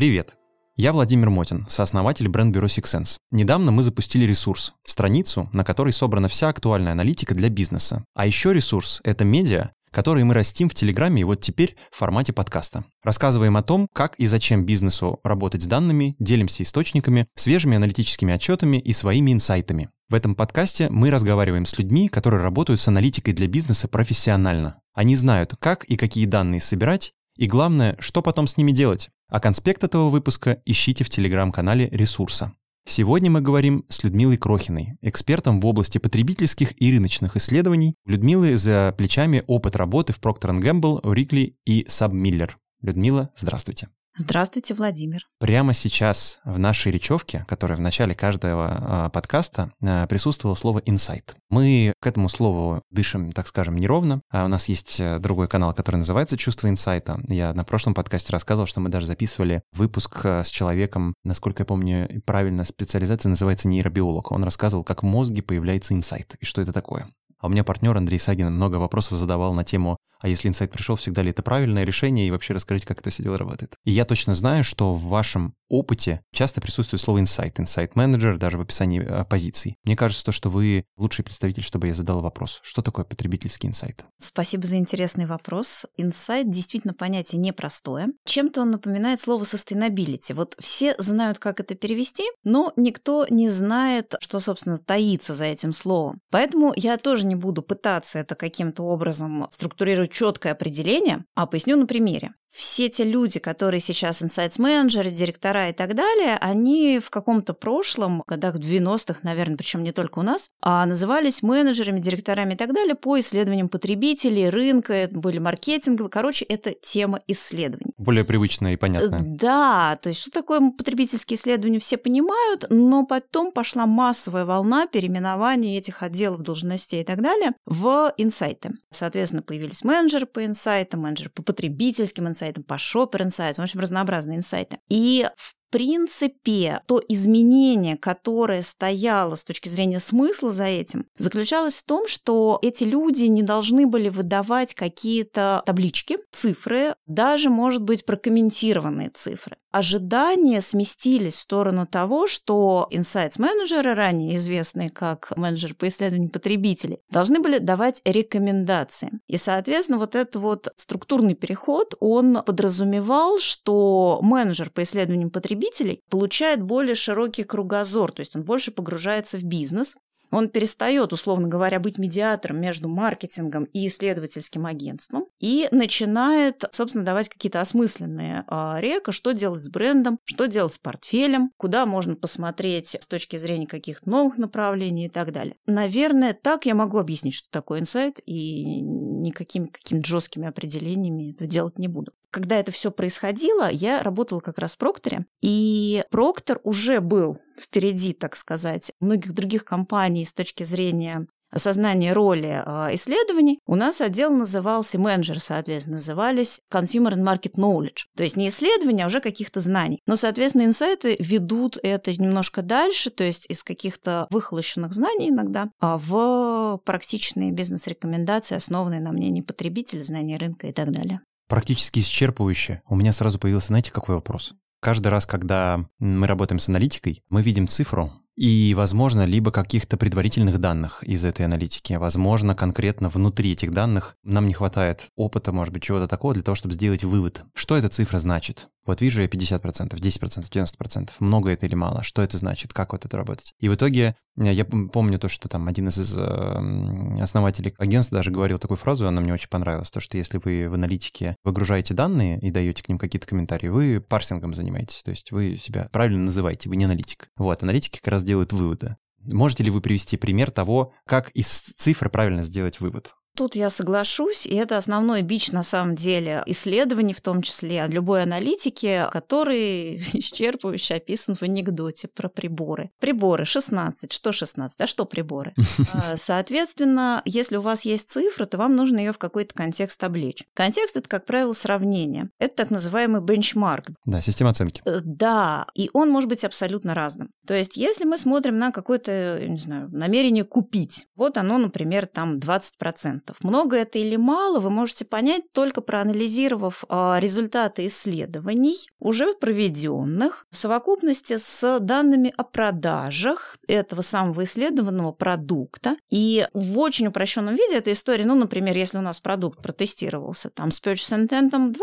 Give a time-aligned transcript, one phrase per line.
[0.00, 0.38] Привет!
[0.76, 3.18] Я Владимир Мотин, сооснователь бренд-бюро Sixsense.
[3.30, 8.02] Недавно мы запустили ресурс, страницу, на которой собрана вся актуальная аналитика для бизнеса.
[8.14, 12.32] А еще ресурс— это медиа, которые мы растим в Телеграме и вот теперь в формате
[12.32, 12.84] подкаста.
[13.02, 18.78] Рассказываем о том, как и зачем бизнесу работать с данными, делимся источниками, свежими аналитическими отчетами
[18.78, 19.90] и своими инсайтами.
[20.08, 24.80] В этом подкасте мы разговариваем с людьми, которые работают с аналитикой для бизнеса профессионально.
[24.94, 29.10] Они знают, как и какие данные собирать, и главное, что потом с ними делать.
[29.30, 32.52] А конспект этого выпуска ищите в телеграм-канале «Ресурса».
[32.84, 37.94] Сегодня мы говорим с Людмилой Крохиной, экспертом в области потребительских и рыночных исследований.
[38.06, 42.50] Людмилы за плечами опыт работы в Procter Gamble, Рикли и Submiller.
[42.82, 43.88] Людмила, здравствуйте.
[44.22, 45.26] Здравствуйте, Владимир.
[45.38, 51.36] Прямо сейчас в нашей речевке, которая в начале каждого э, подкаста, э, присутствовало слово «инсайт».
[51.48, 54.20] Мы к этому слову дышим, так скажем, неровно.
[54.28, 57.18] А у нас есть э, другой канал, который называется «Чувство инсайта».
[57.28, 62.22] Я на прошлом подкасте рассказывал, что мы даже записывали выпуск с человеком, насколько я помню,
[62.26, 64.32] правильно специализация называется нейробиолог.
[64.32, 67.08] Он рассказывал, как в мозге появляется инсайт и что это такое.
[67.38, 70.96] А у меня партнер Андрей Сагин много вопросов задавал на тему а если инсайт пришел,
[70.96, 73.76] всегда ли это правильное решение, и вообще расскажите, как это все дело работает.
[73.84, 78.60] И я точно знаю, что в вашем опыте часто присутствует слово инсайт, инсайт-менеджер, даже в
[78.60, 79.76] описании э, позиций.
[79.84, 82.60] Мне кажется, то, что вы лучший представитель, чтобы я задал вопрос.
[82.62, 84.04] Что такое потребительский инсайт?
[84.18, 85.86] Спасибо за интересный вопрос.
[85.96, 88.08] Инсайт действительно понятие непростое.
[88.24, 90.34] Чем-то он напоминает слово sustainability.
[90.34, 95.72] Вот все знают, как это перевести, но никто не знает, что, собственно, таится за этим
[95.72, 96.20] словом.
[96.30, 101.86] Поэтому я тоже не буду пытаться это каким-то образом структурировать четкое определение, а поясню на
[101.86, 108.22] примере все те люди, которые сейчас инсайтс-менеджеры, директора и так далее, они в каком-то прошлом,
[108.26, 112.94] годах 90-х, наверное, причем не только у нас, а назывались менеджерами, директорами и так далее
[112.94, 116.10] по исследованиям потребителей, рынка, это были маркетинговые.
[116.10, 117.92] Короче, это тема исследований.
[117.98, 119.22] Более привычная и понятная.
[119.22, 125.78] Да, то есть что такое потребительские исследования, все понимают, но потом пошла массовая волна переименования
[125.78, 128.72] этих отделов, должностей и так далее в инсайты.
[128.90, 133.80] Соответственно, появились менеджеры по инсайтам, менеджеры по потребительским инсайтам, инсайтам, по Shopper Insights, в общем,
[133.80, 134.78] разнообразные инсайты.
[134.88, 141.84] И в принципе, то изменение, которое стояло с точки зрения смысла за этим, заключалось в
[141.84, 149.10] том, что эти люди не должны были выдавать какие-то таблички, цифры, даже, может быть, прокомментированные
[149.10, 149.58] цифры.
[149.72, 157.38] Ожидания сместились в сторону того, что инсайтс-менеджеры, ранее известные как менеджеры по исследованию потребителей, должны
[157.38, 159.20] были давать рекомендации.
[159.28, 166.62] И, соответственно, вот этот вот структурный переход, он подразумевал, что менеджер по исследованию потребителей получает
[166.62, 169.96] более широкий кругозор, то есть он больше погружается в бизнес,
[170.32, 177.28] он перестает, условно говоря, быть медиатором между маркетингом и исследовательским агентством и начинает, собственно, давать
[177.28, 182.96] какие-то осмысленные э, река, что делать с брендом, что делать с портфелем, куда можно посмотреть
[183.00, 185.56] с точки зрения каких-то новых направлений и так далее.
[185.66, 191.78] Наверное, так я могу объяснить, что такое инсайт, и никакими какими-то жесткими определениями это делать
[191.78, 192.12] не буду.
[192.30, 198.12] Когда это все происходило, я работала как раз в Прокторе, и Проктор уже был впереди,
[198.12, 204.32] так сказать, многих других компаний с точки зрения осознания роли а, исследований, у нас отдел
[204.32, 208.06] назывался, менеджер, соответственно, назывались Consumer and Market Knowledge.
[208.16, 210.00] То есть не исследования, а уже каких-то знаний.
[210.06, 215.98] Но, соответственно, инсайты ведут это немножко дальше, то есть из каких-то выхолощенных знаний иногда а
[215.98, 221.20] в практичные бизнес-рекомендации, основанные на мнении потребителя, знания рынка и так далее.
[221.48, 222.82] Практически исчерпывающе.
[222.88, 224.54] У меня сразу появился, знаете, какой вопрос?
[224.80, 230.58] Каждый раз, когда мы работаем с аналитикой, мы видим цифру, и, возможно, либо каких-то предварительных
[230.58, 231.92] данных из этой аналитики.
[231.92, 236.54] Возможно, конкретно внутри этих данных нам не хватает опыта, может быть, чего-то такого для того,
[236.54, 237.44] чтобы сделать вывод.
[237.52, 238.68] Что эта цифра значит?
[238.86, 241.10] Вот вижу я 50%, 10%, 90%.
[241.20, 242.02] Много это или мало?
[242.02, 242.72] Что это значит?
[242.72, 243.54] Как вот это работать?
[243.60, 248.30] И в итоге э, я помню то, что там один из э, основателей агентства даже
[248.30, 252.38] говорил такую фразу, она мне очень понравилась, то, что если вы в аналитике выгружаете данные
[252.40, 256.68] и даете к ним какие-то комментарии, вы парсингом занимаетесь, то есть вы себя правильно называете,
[256.68, 257.30] вы не аналитик.
[257.36, 258.96] Вот, аналитики как раз делают выводы.
[259.24, 263.14] Можете ли вы привести пример того, как из цифр правильно сделать вывод?
[263.40, 268.24] Тут я соглашусь, и это основной бич на самом деле исследований, в том числе любой
[268.24, 272.90] аналитики, который исчерпывающе описан в анекдоте про приборы.
[273.00, 274.12] Приборы 16.
[274.12, 274.82] Что 16?
[274.82, 275.54] А что приборы?
[275.92, 280.44] А, соответственно, если у вас есть цифра, то вам нужно ее в какой-то контекст облечь.
[280.54, 282.28] Контекст это, как правило, сравнение.
[282.38, 283.86] Это так называемый бенчмарк.
[284.04, 284.82] Да, система оценки.
[284.84, 287.30] Э, да, и он может быть абсолютно разным.
[287.46, 292.38] То есть, если мы смотрим на какое-то, не знаю, намерение купить, вот оно, например, там
[292.38, 293.29] 20%.
[293.42, 300.56] Много это или мало, вы можете понять только проанализировав а, результаты исследований, уже проведенных, в
[300.56, 305.96] совокупности с данными о продажах этого самого исследованного продукта.
[306.10, 310.72] И в очень упрощенном виде эта история, ну, например, если у нас продукт протестировался там
[310.72, 311.74] с purchase intent 20,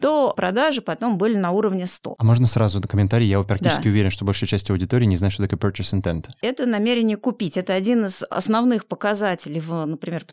[0.00, 2.16] то продажи потом были на уровне 100.
[2.18, 3.26] А можно сразу на комментарий?
[3.26, 3.90] Я практически да.
[3.90, 6.26] уверен, что большая часть аудитории не знает, что такое purchase intent.
[6.40, 7.56] Это намерение купить.
[7.56, 10.24] Это один из основных показателей в, например,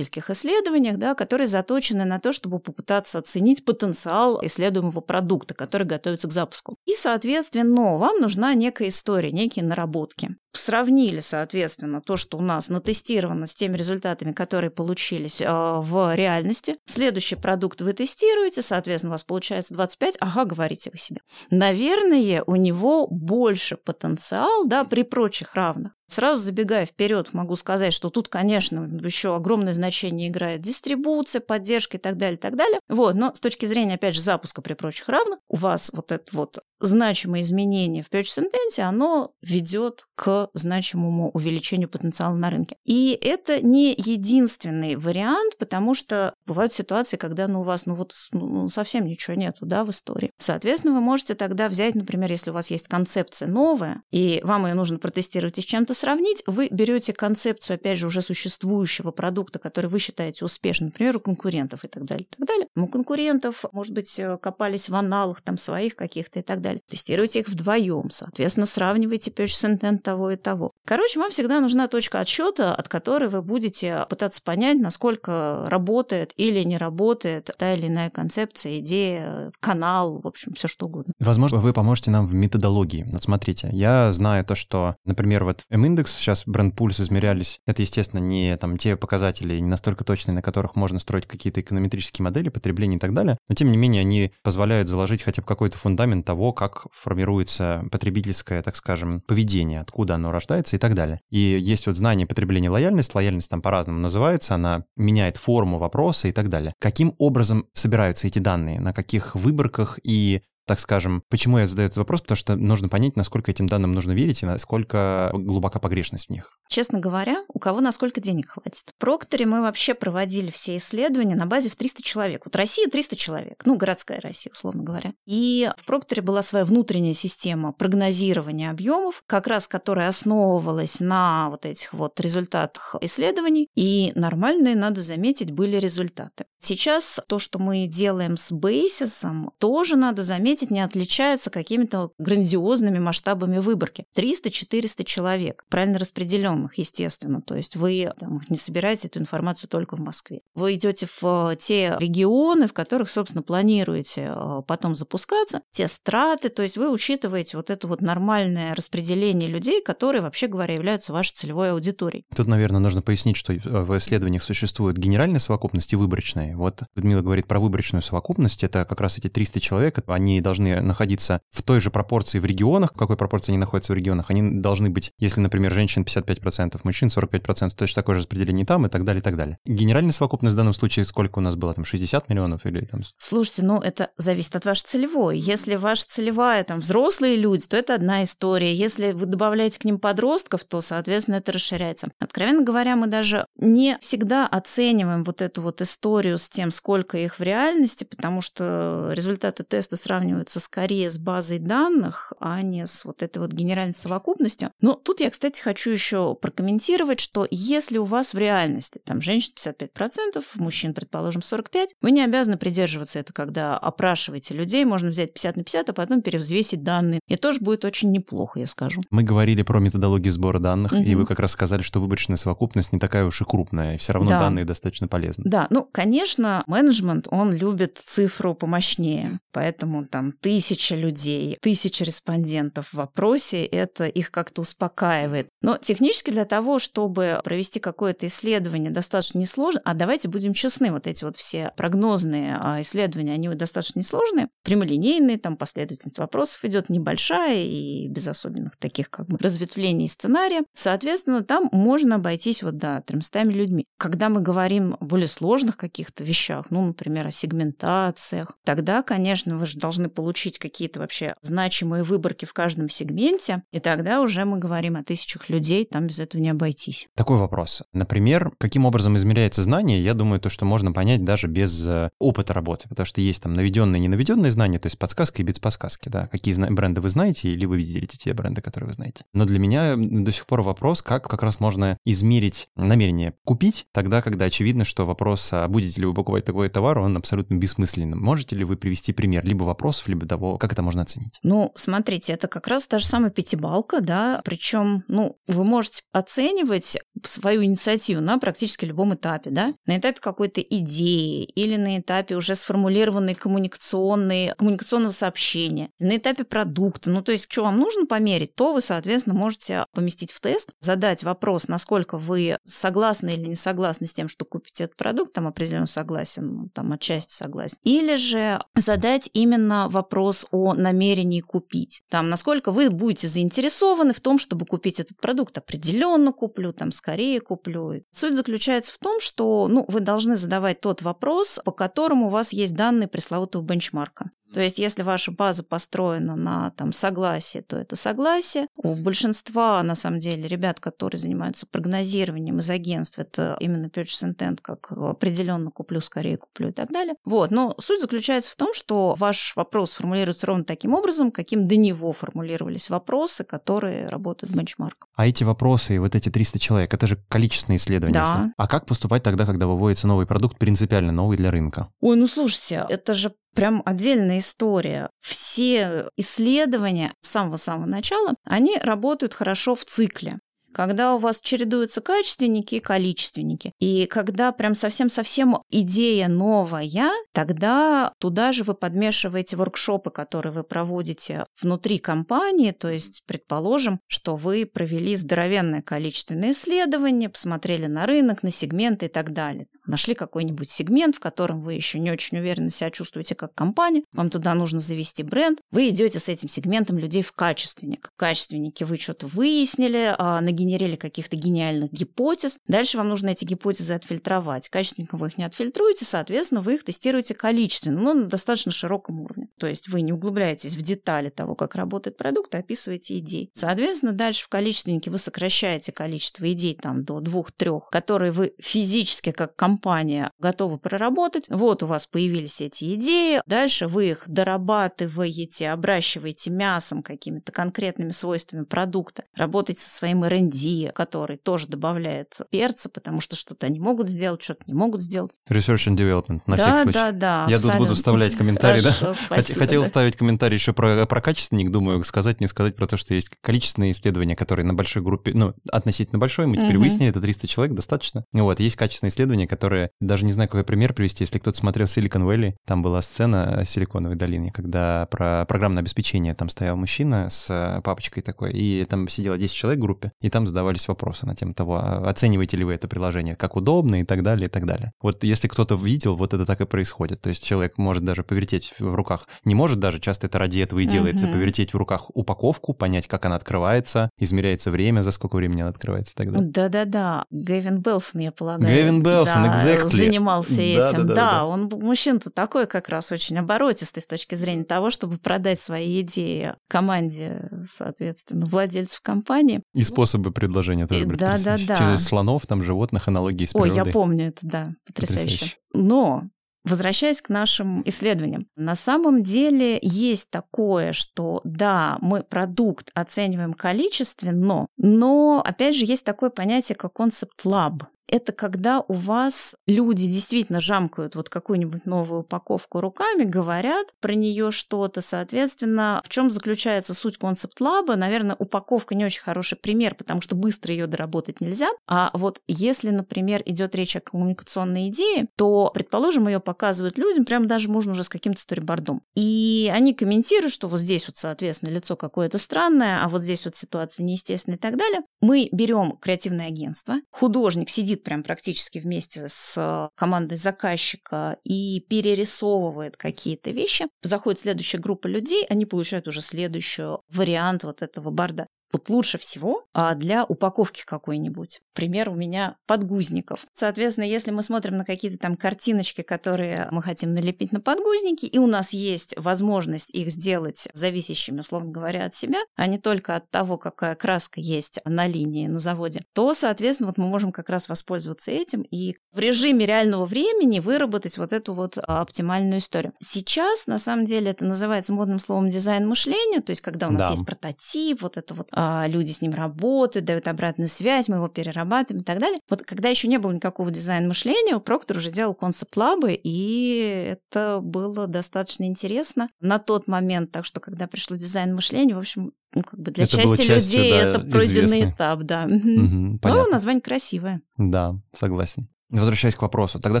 [0.12, 6.28] потребительских исследованиях, да, которые заточены на то, чтобы попытаться оценить потенциал исследуемого продукта, который готовится
[6.28, 6.76] к запуску.
[6.86, 13.46] И, соответственно, вам нужна некая история, некие наработки сравнили, соответственно, то, что у нас натестировано
[13.46, 16.76] с теми результатами, которые получились э, в реальности.
[16.86, 21.20] Следующий продукт вы тестируете, соответственно, у вас получается 25, ага, говорите вы себе.
[21.50, 25.92] Наверное, у него больше потенциал, да, при прочих равных.
[26.12, 32.00] Сразу забегая вперед, могу сказать, что тут, конечно, еще огромное значение играет дистрибуция, поддержка и
[32.00, 32.80] так далее, и так далее.
[32.90, 36.24] Вот, но с точки зрения, опять же, запуска при прочих равных, у вас вот это
[36.36, 42.76] вот значимое изменение в purchase intent, оно ведет к значимому увеличению потенциала на рынке.
[42.84, 48.14] И это не единственный вариант, потому что бывают ситуации, когда ну, у вас ну, вот,
[48.32, 50.30] ну, совсем ничего нету да, в истории.
[50.38, 54.74] Соответственно, вы можете тогда взять, например, если у вас есть концепция новая, и вам ее
[54.74, 59.86] нужно протестировать и с чем-то сравнить, вы берете концепцию, опять же, уже существующего продукта, который
[59.86, 62.66] вы считаете успешным, например, у конкурентов и так далее, и так далее.
[62.74, 66.71] У конкурентов, может быть, копались в аналах там своих каких-то и так далее.
[66.88, 70.72] Тестируйте их вдвоем, соответственно, сравнивайте intent того и того.
[70.84, 76.62] Короче, вам всегда нужна точка отсчета, от которой вы будете пытаться понять, насколько работает или
[76.62, 81.12] не работает та или иная концепция, идея, канал, в общем, все что угодно.
[81.18, 83.04] Возможно, вы поможете нам в методологии.
[83.10, 87.60] Вот смотрите, я знаю то, что, например, вот m индекс, сейчас бренд пульс измерялись.
[87.66, 92.24] Это, естественно, не там те показатели, не настолько точные, на которых можно строить какие-то эконометрические
[92.24, 93.36] модели потребления и так далее.
[93.48, 98.62] Но, тем не менее, они позволяют заложить хотя бы какой-то фундамент того, как формируется потребительское,
[98.62, 101.20] так скажем, поведение, откуда оно рождается и так далее.
[101.30, 103.14] И есть вот знание потребления лояльность.
[103.14, 104.54] Лояльность там по-разному называется.
[104.54, 106.72] Она меняет форму вопроса и так далее.
[106.78, 108.80] Каким образом собираются эти данные?
[108.80, 111.22] На каких выборках и так скажем.
[111.28, 112.22] Почему я задаю этот вопрос?
[112.22, 116.58] Потому что нужно понять, насколько этим данным нужно верить и насколько глубока погрешность в них.
[116.68, 118.92] Честно говоря, у кого насколько денег хватит.
[118.96, 122.46] В Прокторе мы вообще проводили все исследования на базе в 300 человек.
[122.46, 125.12] Вот Россия 300 человек, ну, городская Россия, условно говоря.
[125.26, 131.66] И в Прокторе была своя внутренняя система прогнозирования объемов, как раз которая основывалась на вот
[131.66, 133.68] этих вот результатах исследований.
[133.74, 136.46] И нормальные, надо заметить, были результаты.
[136.58, 143.58] Сейчас то, что мы делаем с бейсисом, тоже надо заметить, не отличается какими-то грандиозными масштабами
[143.58, 144.04] выборки.
[144.14, 147.40] 300-400 человек, правильно распределенных, естественно.
[147.40, 150.40] То есть вы там, не собираете эту информацию только в Москве.
[150.54, 156.62] Вы идете в те регионы, в которых, собственно, планируете э, потом запускаться, те страты, то
[156.62, 161.70] есть вы учитываете вот это вот нормальное распределение людей, которые, вообще говоря, являются вашей целевой
[161.72, 162.24] аудиторией.
[162.34, 166.56] Тут, наверное, нужно пояснить, что в исследованиях существует генеральная совокупность и выборочная.
[166.56, 168.64] Вот Людмила говорит про выборочную совокупность.
[168.64, 169.98] Это как раз эти 300 человек.
[170.06, 172.92] Они должны находиться в той же пропорции в регионах.
[172.94, 174.30] В какой пропорции они находятся в регионах?
[174.30, 178.88] Они должны быть, если, например, женщин 55%, мужчин 45%, точно такое же распределение там и
[178.88, 179.58] так далее, и так далее.
[179.64, 181.74] Генеральная совокупность в данном случае сколько у нас было?
[181.74, 183.02] Там 60 миллионов или там...
[183.18, 185.38] Слушайте, ну это зависит от вашей целевой.
[185.38, 188.74] Если ваша целевая там взрослые люди, то это одна история.
[188.74, 192.08] Если вы добавляете к ним подростков, то, соответственно, это расширяется.
[192.18, 197.38] Откровенно говоря, мы даже не всегда оцениваем вот эту вот историю с тем, сколько их
[197.38, 199.96] в реальности, потому что результаты теста
[200.32, 204.70] сравниваются скорее с базой данных, а не с вот этой вот генеральной совокупностью.
[204.80, 209.52] Но тут я, кстати, хочу еще прокомментировать, что если у вас в реальности там женщин
[209.56, 215.56] 55%, мужчин, предположим, 45%, вы не обязаны придерживаться это, когда опрашиваете людей, можно взять 50
[215.56, 217.20] на 50, а потом перевзвесить данные.
[217.28, 219.02] И тоже будет очень неплохо, я скажу.
[219.10, 221.02] Мы говорили про методологию сбора данных, угу.
[221.02, 224.12] и вы как раз сказали, что выборочная совокупность не такая уж и крупная, и все
[224.12, 224.40] равно да.
[224.40, 225.44] данные достаточно полезны.
[225.46, 232.94] Да, ну, конечно, менеджмент, он любит цифру помощнее, поэтому там тысяча людей, тысяча респондентов в
[232.94, 235.48] вопросе, это их как-то успокаивает.
[235.62, 241.06] Но технически для того, чтобы провести какое-то исследование, достаточно несложно, а давайте будем честны, вот
[241.06, 247.64] эти вот все прогнозные а, исследования, они достаточно несложные, прямолинейные, там последовательность вопросов идет небольшая
[247.64, 250.62] и без особенных таких как бы разветвлений сценария.
[250.74, 253.86] Соответственно, там можно обойтись вот, да, 300 людьми.
[253.98, 259.66] Когда мы говорим о более сложных каких-то вещах, ну, например, о сегментациях, тогда, конечно, вы
[259.66, 264.96] же должны получить какие-то вообще значимые выборки в каждом сегменте, и тогда уже мы говорим
[264.96, 267.08] о тысячах людей, там без этого не обойтись.
[267.14, 267.82] Такой вопрос.
[267.92, 270.00] Например, каким образом измеряется знание?
[270.00, 273.54] Я думаю, то, что можно понять даже без э, опыта работы, потому что есть там
[273.54, 276.28] наведенные и ненаведенные знания, то есть подсказка и без подсказки, да.
[276.28, 279.24] Какие бренды вы знаете, или вы видите те бренды, которые вы знаете.
[279.32, 284.22] Но для меня до сих пор вопрос, как как раз можно измерить намерение купить, тогда,
[284.22, 288.20] когда очевидно, что вопрос, а будете ли вы покупать такой товар, он абсолютно бессмысленным.
[288.20, 289.64] Можете ли вы привести пример либо
[290.02, 291.38] вопросов, либо того, как это можно оценить?
[291.42, 296.98] Ну, смотрите, это как раз та же самая пятибалка, да, причем, ну, вы можете оценивать
[297.24, 302.54] свою инициативу на практически любом этапе, да, на этапе какой-то идеи или на этапе уже
[302.54, 307.10] сформулированной коммуникационной, коммуникационного сообщения, на этапе продукта.
[307.10, 311.22] Ну, то есть, что вам нужно померить, то вы, соответственно, можете поместить в тест, задать
[311.22, 315.86] вопрос, насколько вы согласны или не согласны с тем, что купите этот продукт, там определенно
[315.86, 317.78] согласен, ну, там отчасти согласен.
[317.82, 322.02] Или же задать именно вопрос о намерении купить.
[322.08, 325.56] Там, насколько вы будете заинтересованы в том, чтобы купить этот продукт.
[325.56, 328.02] Определенно куплю, там, скорее куплю.
[328.10, 332.52] Суть заключается в том, что ну, вы должны задавать тот вопрос, по которому у вас
[332.52, 334.30] есть данные пресловутого бенчмарка.
[334.52, 338.66] То есть, если ваша база построена на там, согласии, то это согласие.
[338.76, 344.58] У большинства, на самом деле, ребят, которые занимаются прогнозированием из агентств, это именно purchase intent,
[344.62, 347.14] как определенно куплю, скорее куплю и так далее.
[347.24, 347.50] Вот.
[347.50, 352.12] Но суть заключается в том, что ваш вопрос формулируется ровно таким образом, каким до него
[352.12, 355.08] формулировались вопросы, которые работают бенчмарком.
[355.14, 358.14] А эти вопросы вот эти 300 человек, это же количественные исследования.
[358.14, 358.52] Да.
[358.56, 361.88] А как поступать тогда, когда выводится новый продукт, принципиально новый для рынка?
[362.00, 365.10] Ой, ну слушайте, это же прям отдельная история.
[365.20, 370.40] Все исследования с самого-самого начала, они работают хорошо в цикле
[370.72, 373.72] когда у вас чередуются качественники и количественники.
[373.78, 381.46] И когда прям совсем-совсем идея новая, тогда туда же вы подмешиваете воркшопы, которые вы проводите
[381.60, 382.72] внутри компании.
[382.72, 389.08] То есть, предположим, что вы провели здоровенное количественное исследование, посмотрели на рынок, на сегменты и
[389.08, 389.66] так далее.
[389.86, 394.30] Нашли какой-нибудь сегмент, в котором вы еще не очень уверенно себя чувствуете как компания, вам
[394.30, 398.10] туда нужно завести бренд, вы идете с этим сегментом людей в качественник.
[398.14, 402.58] В качественнике вы что-то выяснили, а на нагенерили каких-то гениальных гипотез.
[402.66, 404.68] Дальше вам нужно эти гипотезы отфильтровать.
[404.68, 409.48] Качественненько вы их не отфильтруете, соответственно, вы их тестируете количественно, но на достаточно широком уровне.
[409.58, 413.50] То есть вы не углубляетесь в детали того, как работает продукт, а описываете идеи.
[413.54, 419.56] Соответственно, дальше в количественнике вы сокращаете количество идей там до двух-трех, которые вы физически как
[419.56, 421.46] компания готовы проработать.
[421.48, 423.40] Вот у вас появились эти идеи.
[423.46, 430.92] Дальше вы их дорабатываете, обращиваете мясом, какими-то конкретными свойствами продукта, работаете со своим R&D, R&D,
[430.92, 435.32] который тоже добавляет перца, потому что что-то они могут сделать, что-то не могут сделать.
[435.48, 436.98] Research and Development, на да, всякий случай.
[436.98, 439.14] Да, да, Я тут буду вставлять комментарий, да?
[439.26, 439.86] Спасибо, Хотел да.
[439.86, 443.92] вставить комментарий еще про, про качественник, думаю, сказать, не сказать про то, что есть количественные
[443.92, 446.80] исследования, которые на большой группе, ну, относительно большой, мы теперь Мгм.
[446.80, 448.24] выяснили, это 300 человек, достаточно.
[448.32, 452.22] Вот, есть качественные исследования, которые, даже не знаю, какой пример привести, если кто-то смотрел Silicon
[452.26, 457.80] Valley, там была сцена Силиконовой долины, когда про программное обеспечение там стоял мужчина с э,
[457.82, 461.52] папочкой такой, и там сидело 10 человек в группе, и там задавались вопросы на тему
[461.54, 464.92] того, а оцениваете ли вы это приложение как удобно и так далее, и так далее.
[465.00, 467.20] Вот если кто-то видел, вот это так и происходит.
[467.20, 470.80] То есть человек может даже повертеть в руках, не может даже, часто это ради этого
[470.80, 471.34] и делается, Мгм.
[471.34, 476.14] повертеть в руках упаковку, понять, как она открывается, измеряется время, за сколько времени она открывается
[476.14, 476.50] и так далее.
[476.50, 478.74] Да-да-да, Гэвин Белсон, я полагаю.
[478.74, 479.88] Гэвин Белсон, да, exactly.
[479.88, 481.06] занимался Да, этим.
[481.06, 481.46] да, да, да.
[481.46, 486.00] он был мужчина-то такой как раз очень оборотистый с точки зрения того, чтобы продать свои
[486.00, 489.62] идеи команде, соответственно, владельцев компании.
[489.74, 491.76] И способы предложения тоже И- были да, да, да.
[491.76, 493.86] Через слонов, там, животных, аналогии с Ой, природой.
[493.86, 495.24] я помню это, да, потрясающе.
[495.24, 495.56] Потрясающе.
[495.74, 496.24] Но
[496.64, 504.68] Возвращаясь к нашим исследованиям, на самом деле есть такое, что да, мы продукт оцениваем количественно,
[504.76, 507.82] но опять же есть такое понятие, как концепт лаб.
[508.12, 514.50] Это когда у вас люди действительно жамкают вот какую-нибудь новую упаковку руками, говорят про нее
[514.50, 517.96] что-то, соответственно, в чем заключается суть концепт лаба?
[517.96, 521.70] Наверное, упаковка не очень хороший пример, потому что быстро ее доработать нельзя.
[521.88, 527.48] А вот если, например, идет речь о коммуникационной идее, то, предположим, ее показывают людям, прям
[527.48, 529.00] даже можно уже с каким-то сторибордом.
[529.14, 533.56] И они комментируют, что вот здесь вот, соответственно, лицо какое-то странное, а вот здесь вот
[533.56, 535.00] ситуация неестественная и так далее.
[535.22, 543.50] Мы берем креативное агентство, художник сидит прям практически вместе с командой заказчика и перерисовывает какие-то
[543.50, 543.86] вещи.
[544.02, 548.46] Заходит следующая группа людей, они получают уже следующий вариант вот этого борда.
[548.72, 551.60] Вот лучше всего а, для упаковки какой-нибудь.
[551.74, 553.46] Пример у меня подгузников.
[553.54, 558.38] Соответственно, если мы смотрим на какие-то там картиночки, которые мы хотим налепить на подгузники, и
[558.38, 563.30] у нас есть возможность их сделать зависящими, условно говоря, от себя, а не только от
[563.30, 567.68] того, какая краска есть на линии на заводе, то, соответственно, вот мы можем как раз
[567.68, 572.94] воспользоваться этим и в режиме реального времени выработать вот эту вот а, оптимальную историю.
[573.00, 577.02] Сейчас, на самом деле, это называется модным словом дизайн мышления, то есть когда у нас
[577.02, 577.10] да.
[577.10, 578.48] есть прототип, вот это вот
[578.88, 582.40] люди с ним работают, дают обратную связь, мы его перерабатываем и так далее.
[582.48, 588.06] Вот когда еще не было никакого дизайн мышления, Проктор уже делал концепт-лабы, и это было
[588.06, 590.32] достаточно интересно на тот момент.
[590.32, 593.54] Так что, когда пришло дизайн мышления, в общем, ну, как бы для это части частью,
[593.56, 594.90] людей да, это пройденный известный.
[594.90, 595.44] этап, да.
[595.46, 597.40] Угу, Но название красивое.
[597.56, 598.68] Да, согласен.
[598.92, 600.00] Возвращаясь к вопросу, тогда,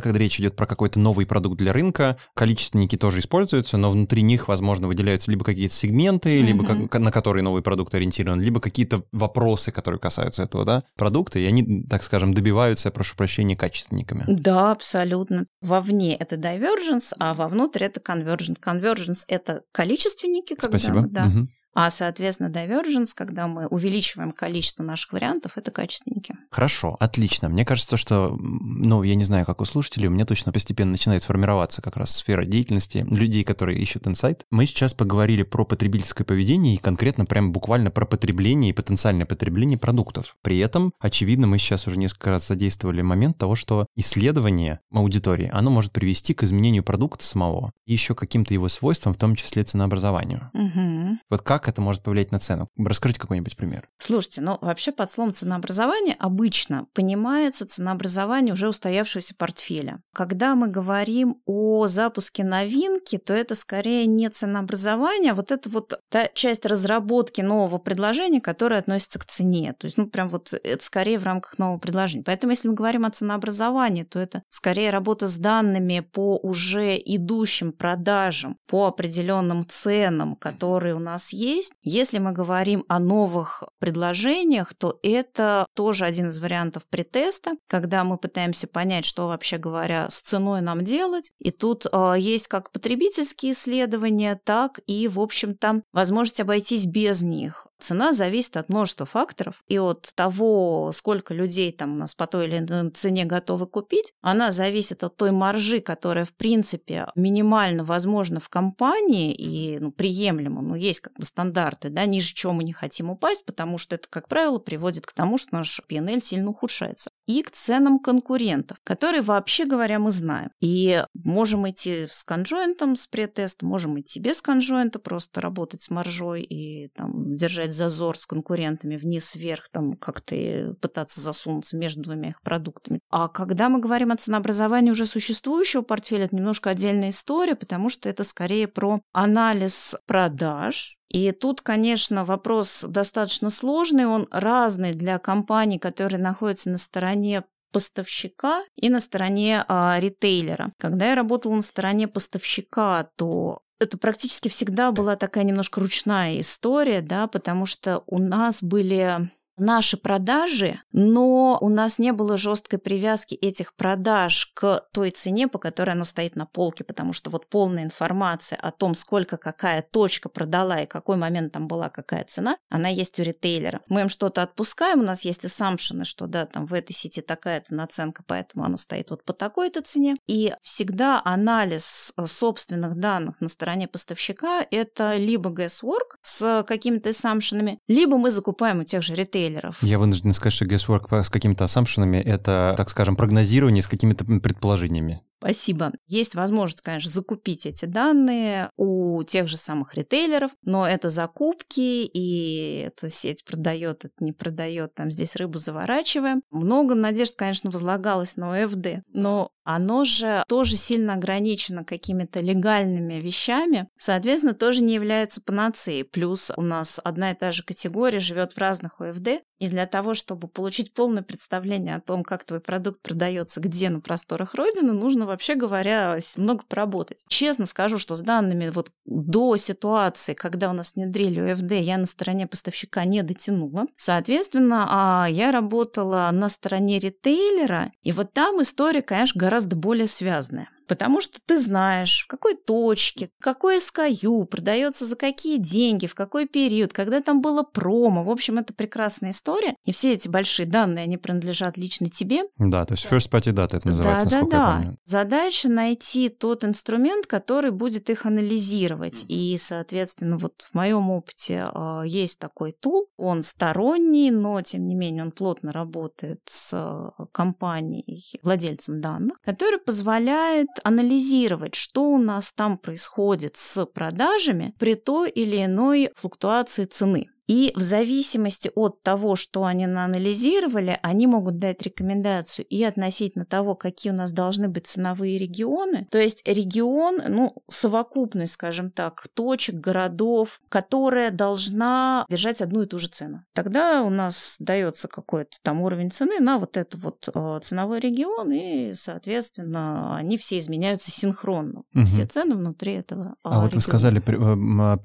[0.00, 4.48] когда речь идет про какой-то новый продукт для рынка, количественники тоже используются, но внутри них,
[4.48, 6.42] возможно, выделяются либо какие-то сегменты, mm-hmm.
[6.42, 11.38] либо как, на которые новый продукт ориентирован, либо какие-то вопросы, которые касаются этого да, продукта,
[11.38, 14.24] и они, так скажем, добиваются, прошу прощения, качественниками.
[14.28, 15.46] Да, абсолютно.
[15.62, 18.58] Вовне это divergence, а вовнутрь это convergence.
[18.62, 20.78] Convergence— это количественники, когда...
[20.78, 21.06] Спасибо.
[21.08, 21.26] Да.
[21.26, 21.48] Угу.
[21.74, 26.36] А, соответственно, divergence, когда мы увеличиваем количество наших вариантов, это качественники.
[26.50, 27.48] Хорошо, отлично.
[27.48, 31.24] Мне кажется, что, ну, я не знаю, как у слушателей, у меня точно постепенно начинает
[31.24, 34.44] формироваться как раз сфера деятельности людей, которые ищут инсайт.
[34.50, 39.78] Мы сейчас поговорили про потребительское поведение и конкретно прям буквально про потребление и потенциальное потребление
[39.78, 40.36] продуктов.
[40.42, 45.70] При этом, очевидно, мы сейчас уже несколько раз задействовали момент того, что исследование аудитории, оно
[45.70, 50.50] может привести к изменению продукта самого и еще каким-то его свойствам, в том числе ценообразованию.
[50.52, 51.18] Угу.
[51.30, 52.68] Вот как как это может повлиять на цену?
[52.76, 53.88] Расскажите какой-нибудь пример.
[53.98, 60.02] Слушайте, ну вообще под словом ценообразование обычно понимается ценообразование уже устоявшегося портфеля.
[60.12, 65.94] Когда мы говорим о запуске новинки, то это скорее не ценообразование, а вот это вот
[66.08, 69.74] та часть разработки нового предложения, которая относится к цене.
[69.78, 72.24] То есть, ну прям вот это скорее в рамках нового предложения.
[72.24, 77.72] Поэтому если мы говорим о ценообразовании, то это скорее работа с данными по уже идущим
[77.72, 81.72] продажам, по определенным ценам, которые у нас есть, есть.
[81.82, 88.18] Если мы говорим о новых предложениях, то это тоже один из вариантов претеста, когда мы
[88.18, 91.32] пытаемся понять, что вообще говоря с ценой нам делать.
[91.38, 97.66] И тут э, есть как потребительские исследования, так и, в общем-то, возможность обойтись без них.
[97.78, 102.46] Цена зависит от множества факторов, и от того, сколько людей там у нас по той
[102.46, 108.38] или иной цене готовы купить, она зависит от той маржи, которая, в принципе, минимально возможна
[108.38, 110.62] в компании и ну, приемлема.
[110.62, 114.06] Ну, есть как бы стандарты, да, ниже чего мы не хотим упасть, потому что это,
[114.08, 117.10] как правило, приводит к тому, что наш PNL сильно ухудшается.
[117.26, 120.50] И к ценам конкурентов, которые, вообще говоря, мы знаем.
[120.60, 126.42] И можем идти с конжоинтом, с претестом, можем идти без конжоинта, просто работать с маржой
[126.42, 133.00] и там, держать зазор с конкурентами вниз-вверх, там как-то пытаться засунуться между двумя их продуктами.
[133.10, 138.08] А когда мы говорим о ценообразовании уже существующего портфеля, это немножко отдельная история, потому что
[138.08, 145.78] это скорее про анализ продаж, и тут, конечно, вопрос достаточно сложный, он разный для компаний,
[145.78, 150.72] которые находятся на стороне поставщика и на стороне а, ритейлера.
[150.78, 157.02] Когда я работала на стороне поставщика, то это практически всегда была такая немножко ручная история,
[157.02, 159.30] да, потому что у нас были
[159.62, 165.58] наши продажи, но у нас не было жесткой привязки этих продаж к той цене, по
[165.58, 170.28] которой оно стоит на полке, потому что вот полная информация о том, сколько какая точка
[170.28, 173.80] продала и какой момент там была какая цена, она есть у ритейлера.
[173.88, 177.74] Мы им что-то отпускаем, у нас есть ассампшены, что да, там в этой сети такая-то
[177.74, 180.16] наценка, поэтому оно стоит вот по такой-то цене.
[180.26, 187.78] И всегда анализ э, собственных данных на стороне поставщика– это либо guesswork с какими-то ассампшенами,
[187.86, 189.82] либо мы закупаем у тех же ритейлеров ритейлеров.
[189.82, 195.22] Я вынужден сказать, что guesswork с какими-то ассампшенами— это, так скажем, прогнозирование с какими-то предположениями.
[195.38, 195.90] Спасибо.
[196.06, 202.84] Есть возможность, конечно, закупить эти данные у тех же самых ритейлеров, но это закупки, и
[202.86, 206.42] эта сеть продает, это не продает, там здесь рыбу заворачиваем.
[206.52, 213.88] Много надежд, конечно, возлагалось на ОФД, но оно же тоже сильно ограничено какими-то легальными вещами,
[213.96, 216.04] соответственно, тоже не является панацеей.
[216.04, 220.14] Плюс у нас одна и та же категория живет в разных ОФД, и для того,
[220.14, 225.24] чтобы получить полное представление о том, как твой продукт продается где на просторах Родины, нужно,
[225.24, 227.24] вообще говоря, много поработать.
[227.28, 232.06] Честно скажу, что с данными вот до ситуации, когда у нас внедрили ОФД, я на
[232.06, 233.86] стороне поставщика не дотянула.
[233.96, 240.68] Соответственно, а, я работала на стороне ритейлера, и вот там история, конечно, гораздо более связанная.
[240.86, 246.46] Потому что ты знаешь, в какой точке, какое SKU продается за какие деньги, в какой
[246.46, 248.24] период, когда там было промо.
[248.24, 249.74] В общем, это прекрасная история.
[249.84, 252.42] И все эти большие данные, они принадлежат лично тебе.
[252.58, 254.94] Да, то есть first party data это называется, да, да, да.
[255.04, 259.24] Задача найти тот инструмент, который будет их анализировать.
[259.28, 263.06] И, соответственно, вот в моем опыте э, есть такой тул.
[263.16, 269.78] Он сторонний, но тем не менее он плотно работает с э, компанией, владельцем данных, который
[269.78, 277.31] позволяет анализировать, что у нас там происходит с продажами при той или иной флуктуации цены.
[277.48, 283.74] И в зависимости от того, что они наанализировали, они могут дать рекомендацию и относительно того,
[283.74, 286.06] какие у нас должны быть ценовые регионы.
[286.10, 292.98] То есть регион, ну, совокупность, скажем так, точек, городов, которая должна держать одну и ту
[292.98, 293.44] же цену.
[293.54, 298.52] Тогда у нас дается какой-то там уровень цены на вот этот вот э, ценовой регион,
[298.52, 301.82] и, соответственно, они все изменяются синхронно.
[301.92, 302.06] Мгм.
[302.06, 303.36] Все цены внутри этого.
[303.42, 303.80] А вот вы региона.
[303.82, 304.96] сказали, при- э, а,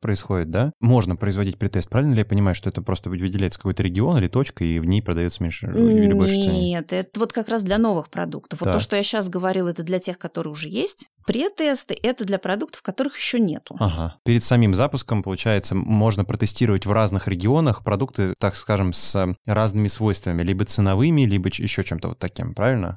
[0.00, 0.72] происходит, да?
[0.80, 1.90] Можно производить притест.
[1.90, 5.02] Правильно ли я понимаю, что это просто выделяется какой-то регион или точка, и в ней
[5.02, 6.70] продается меньше или больше цене?
[6.70, 8.60] Нет, это вот как раз для новых продуктов.
[8.60, 8.74] Вот Так.
[8.74, 11.08] то, что я сейчас говорила, это для тех, которые уже есть.
[11.26, 13.76] Претесты– это для продуктов, которых еще нету.
[13.78, 14.16] Ага.
[14.24, 19.88] Перед самим запуском, получается, можно протестировать в разных регионах продукты, так скажем, с э, разными
[19.88, 22.96] свойствами, либо ценовыми, либо еще чем-то вот таким, правильно?